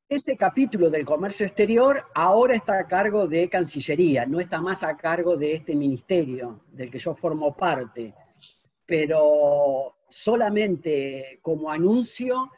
Este 0.09 0.35
capítulo 0.35 0.89
del 0.89 1.05
comercio 1.05 1.45
exterior 1.45 2.05
ahora 2.13 2.55
está 2.55 2.79
a 2.79 2.87
cargo 2.87 3.27
de 3.27 3.49
Cancillería, 3.49 4.25
no 4.25 4.39
está 4.39 4.59
más 4.59 4.83
a 4.83 4.95
cargo 4.97 5.35
de 5.37 5.53
este 5.53 5.73
ministerio 5.73 6.65
del 6.67 6.91
que 6.91 6.99
yo 6.99 7.15
formo 7.15 7.55
parte. 7.55 8.13
Pero 8.85 9.95
solamente 10.09 11.39
como 11.41 11.71
anuncio, 11.71 12.51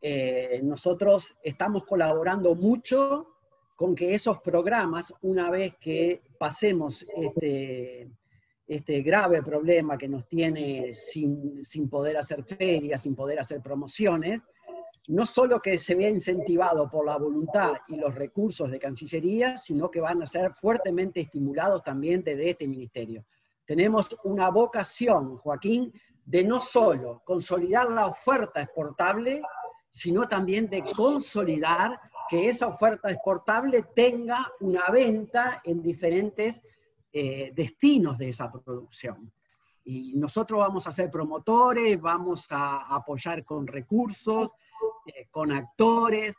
eh, 0.00 0.60
nosotros 0.62 1.34
estamos 1.42 1.84
colaborando 1.84 2.54
mucho 2.54 3.33
con 3.74 3.94
que 3.94 4.14
esos 4.14 4.40
programas, 4.40 5.12
una 5.22 5.50
vez 5.50 5.74
que 5.80 6.22
pasemos 6.38 7.04
este, 7.16 8.08
este 8.66 9.02
grave 9.02 9.42
problema 9.42 9.98
que 9.98 10.08
nos 10.08 10.26
tiene 10.28 10.94
sin, 10.94 11.64
sin 11.64 11.88
poder 11.88 12.16
hacer 12.16 12.44
ferias, 12.44 13.02
sin 13.02 13.14
poder 13.14 13.40
hacer 13.40 13.60
promociones, 13.60 14.40
no 15.08 15.26
solo 15.26 15.60
que 15.60 15.78
se 15.78 15.94
vea 15.94 16.08
incentivado 16.08 16.88
por 16.88 17.04
la 17.04 17.18
voluntad 17.18 17.72
y 17.88 17.96
los 17.96 18.14
recursos 18.14 18.70
de 18.70 18.78
Cancillería, 18.78 19.58
sino 19.58 19.90
que 19.90 20.00
van 20.00 20.22
a 20.22 20.26
ser 20.26 20.54
fuertemente 20.54 21.20
estimulados 21.20 21.82
también 21.82 22.22
desde 22.22 22.50
este 22.50 22.66
ministerio. 22.66 23.24
Tenemos 23.66 24.16
una 24.24 24.50
vocación, 24.50 25.36
Joaquín, 25.38 25.92
de 26.24 26.44
no 26.44 26.62
solo 26.62 27.22
consolidar 27.24 27.90
la 27.90 28.06
oferta 28.06 28.62
exportable, 28.62 29.42
sino 29.90 30.26
también 30.26 30.68
de 30.68 30.82
consolidar 30.96 32.00
que 32.28 32.48
esa 32.48 32.68
oferta 32.68 33.10
exportable 33.10 33.84
tenga 33.94 34.50
una 34.60 34.88
venta 34.88 35.60
en 35.64 35.82
diferentes 35.82 36.60
eh, 37.12 37.52
destinos 37.54 38.18
de 38.18 38.28
esa 38.30 38.50
producción. 38.50 39.32
Y 39.84 40.16
nosotros 40.16 40.60
vamos 40.60 40.86
a 40.86 40.92
ser 40.92 41.10
promotores, 41.10 42.00
vamos 42.00 42.46
a 42.50 42.94
apoyar 42.94 43.44
con 43.44 43.66
recursos, 43.66 44.50
eh, 45.06 45.28
con 45.30 45.52
actores, 45.52 46.34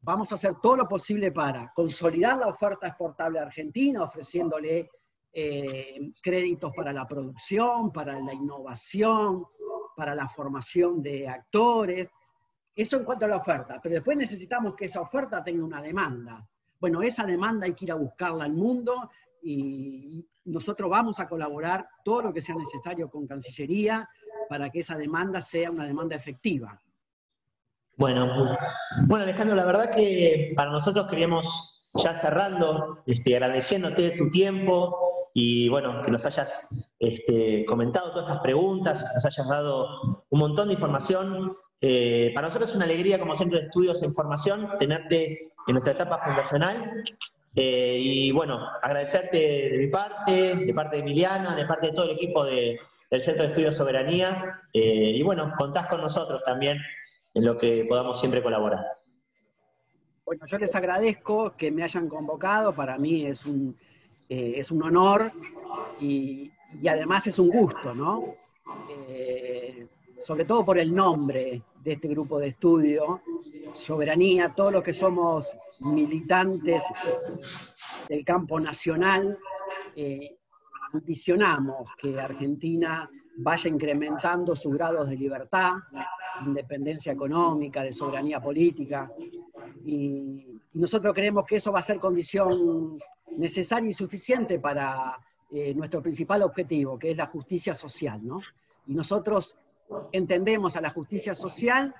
vamos 0.00 0.32
a 0.32 0.34
hacer 0.34 0.56
todo 0.60 0.76
lo 0.76 0.88
posible 0.88 1.30
para 1.30 1.72
consolidar 1.74 2.38
la 2.38 2.48
oferta 2.48 2.88
exportable 2.88 3.38
argentina, 3.38 4.02
ofreciéndole 4.02 4.90
eh, 5.32 6.12
créditos 6.20 6.72
para 6.74 6.92
la 6.92 7.06
producción, 7.06 7.92
para 7.92 8.18
la 8.18 8.34
innovación, 8.34 9.44
para 9.94 10.14
la 10.14 10.28
formación 10.28 11.02
de 11.02 11.28
actores. 11.28 12.08
Eso 12.78 12.96
en 12.96 13.02
cuanto 13.02 13.24
a 13.24 13.28
la 13.28 13.38
oferta, 13.38 13.80
pero 13.82 13.96
después 13.96 14.16
necesitamos 14.16 14.76
que 14.76 14.84
esa 14.84 15.00
oferta 15.00 15.42
tenga 15.42 15.64
una 15.64 15.82
demanda. 15.82 16.48
Bueno, 16.78 17.02
esa 17.02 17.26
demanda 17.26 17.66
hay 17.66 17.74
que 17.74 17.86
ir 17.86 17.90
a 17.90 17.96
buscarla 17.96 18.44
al 18.44 18.52
mundo 18.52 19.10
y 19.42 20.24
nosotros 20.44 20.88
vamos 20.88 21.18
a 21.18 21.28
colaborar 21.28 21.88
todo 22.04 22.22
lo 22.22 22.32
que 22.32 22.40
sea 22.40 22.54
necesario 22.54 23.10
con 23.10 23.26
Cancillería 23.26 24.08
para 24.48 24.70
que 24.70 24.78
esa 24.78 24.96
demanda 24.96 25.42
sea 25.42 25.72
una 25.72 25.86
demanda 25.86 26.14
efectiva. 26.14 26.80
Bueno, 27.96 28.56
bueno 29.08 29.24
Alejandro, 29.24 29.56
la 29.56 29.64
verdad 29.64 29.92
que 29.92 30.52
para 30.54 30.70
nosotros 30.70 31.08
queríamos 31.08 31.90
ya 31.94 32.14
cerrando, 32.14 33.02
este, 33.06 33.34
agradeciéndote 33.34 34.16
tu 34.16 34.30
tiempo 34.30 34.96
y 35.34 35.68
bueno, 35.68 36.00
que 36.02 36.12
nos 36.12 36.24
hayas 36.26 36.68
este, 37.00 37.64
comentado 37.66 38.12
todas 38.12 38.26
estas 38.28 38.40
preguntas, 38.40 39.12
nos 39.16 39.26
hayas 39.26 39.48
dado 39.48 40.24
un 40.30 40.38
montón 40.38 40.68
de 40.68 40.74
información. 40.74 41.56
Eh, 41.80 42.32
para 42.34 42.48
nosotros 42.48 42.70
es 42.70 42.76
una 42.76 42.86
alegría 42.86 43.18
como 43.18 43.34
Centro 43.34 43.58
de 43.58 43.66
Estudios 43.66 44.02
en 44.02 44.12
Formación 44.12 44.70
tenerte 44.78 45.52
en 45.66 45.72
nuestra 45.72 45.92
etapa 45.92 46.18
fundacional. 46.18 47.04
Eh, 47.54 47.98
y 48.00 48.32
bueno, 48.32 48.66
agradecerte 48.82 49.70
de 49.70 49.78
mi 49.78 49.86
parte, 49.88 50.56
de 50.56 50.74
parte 50.74 50.96
de 50.96 51.02
Emiliana, 51.02 51.54
de 51.54 51.66
parte 51.66 51.88
de 51.88 51.92
todo 51.92 52.04
el 52.06 52.16
equipo 52.16 52.44
del 52.44 52.78
Centro 53.20 53.44
de 53.44 53.48
Estudios 53.50 53.76
Soberanía. 53.76 54.60
Eh, 54.72 55.12
y 55.14 55.22
bueno, 55.22 55.52
contás 55.56 55.86
con 55.86 56.00
nosotros 56.00 56.42
también 56.44 56.78
en 57.34 57.44
lo 57.44 57.56
que 57.56 57.86
podamos 57.88 58.18
siempre 58.18 58.42
colaborar. 58.42 58.84
Bueno, 60.24 60.46
yo 60.46 60.58
les 60.58 60.74
agradezco 60.74 61.54
que 61.56 61.70
me 61.70 61.84
hayan 61.84 62.08
convocado, 62.08 62.74
para 62.74 62.98
mí 62.98 63.24
es 63.24 63.46
un, 63.46 63.74
es 64.28 64.70
un 64.70 64.82
honor 64.82 65.32
y, 66.00 66.50
además 66.86 67.26
es 67.28 67.38
un 67.38 67.48
gusto, 67.48 67.94
¿no? 67.94 68.34
Sobre 70.26 70.44
todo 70.44 70.66
por 70.66 70.78
el 70.78 70.94
nombre 70.94 71.62
de 71.82 71.92
este 71.92 72.08
grupo 72.08 72.38
de 72.38 72.48
estudio, 72.48 73.22
Soberanía, 73.74 74.52
todos 74.54 74.72
los 74.72 74.82
que 74.82 74.92
somos 74.92 75.46
militantes 75.80 76.82
del 78.08 78.24
campo 78.24 78.58
nacional, 78.58 79.38
eh, 79.94 80.36
ambicionamos 80.92 81.90
que 81.96 82.18
Argentina 82.18 83.08
vaya 83.36 83.70
incrementando 83.70 84.56
sus 84.56 84.74
grados 84.74 85.08
de 85.08 85.16
libertad, 85.16 85.74
independencia 86.44 87.12
económica, 87.12 87.82
de 87.82 87.92
soberanía 87.92 88.40
política. 88.40 89.10
Y, 89.84 90.46
nosotros 90.74 91.12
creemos 91.12 91.44
que 91.44 91.56
eso 91.56 91.72
va 91.72 91.80
a 91.80 91.82
ser 91.82 91.98
condición 91.98 92.98
necesaria 93.36 93.90
y 93.90 93.92
suficiente 93.92 94.60
para 94.60 95.18
eh, 95.50 95.74
nuestro 95.74 96.00
principal 96.00 96.42
objetivo, 96.42 96.96
que 96.96 97.10
es 97.10 97.16
la 97.16 97.26
justicia 97.26 97.74
social. 97.74 98.24
¿no? 98.24 98.40
Y 98.86 98.94
nosotros 98.94 99.58
entendemos 100.12 100.76
a 100.76 100.80
la 100.80 100.90
justicia 100.90 101.34
social 101.34 101.94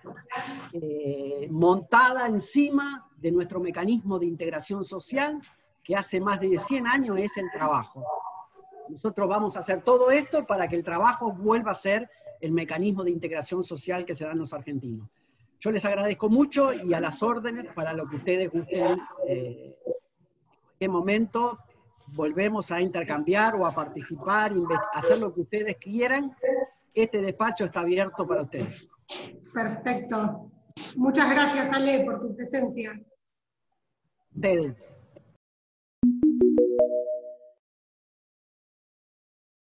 eh, 0.72 1.48
montada 1.51 2.27
encima 2.27 3.09
de 3.16 3.33
nuestro 3.33 3.61
mecanismo 3.61 4.18
de 4.18 4.27
integración 4.27 4.85
social, 4.85 5.40
que 5.83 5.96
hace 5.96 6.20
más 6.20 6.40
de 6.40 6.59
100 6.59 6.87
años 6.87 7.18
es 7.18 7.37
el 7.37 7.51
trabajo. 7.51 8.05
Nosotros 8.88 9.29
vamos 9.29 9.57
a 9.57 9.61
hacer 9.61 9.83
todo 9.83 10.11
esto 10.11 10.46
para 10.46 10.68
que 10.68 10.77
el 10.77 10.85
trabajo 10.85 11.33
vuelva 11.33 11.72
a 11.72 11.74
ser 11.74 12.09
el 12.40 12.53
mecanismo 12.53 13.05
de 13.05 13.11
integración 13.11 13.64
social 13.64 14.05
que 14.05 14.14
se 14.14 14.24
dan 14.24 14.38
los 14.38 14.53
argentinos. 14.53 15.09
Yo 15.61 15.70
les 15.72 15.85
agradezco 15.85 16.29
mucho 16.29 16.72
y 16.72 16.94
a 16.94 17.01
las 17.01 17.22
órdenes 17.22 17.66
para 17.74 17.92
lo 17.92 18.09
que 18.09 18.16
ustedes 18.16 18.51
gusten. 18.51 18.98
Eh, 19.27 19.77
en 19.85 19.94
qué 20.79 20.88
momento 20.88 21.59
volvemos 22.12 22.70
a 22.70 22.81
intercambiar 22.81 23.55
o 23.57 23.66
a 23.66 23.74
participar, 23.74 24.53
hacer 24.94 25.18
lo 25.18 25.35
que 25.35 25.40
ustedes 25.40 25.77
quieran. 25.77 26.35
Este 27.03 27.21
despacho 27.21 27.67
está 27.67 27.81
abierto 27.81 28.27
para 28.27 28.43
ustedes. 28.43 28.89
Perfecto. 29.55 30.51
Muchas 30.97 31.31
gracias, 31.31 31.71
Ale, 31.73 32.05
por 32.05 32.21
tu 32.21 32.35
presencia. 32.35 33.01
Ustedes. 34.35 34.88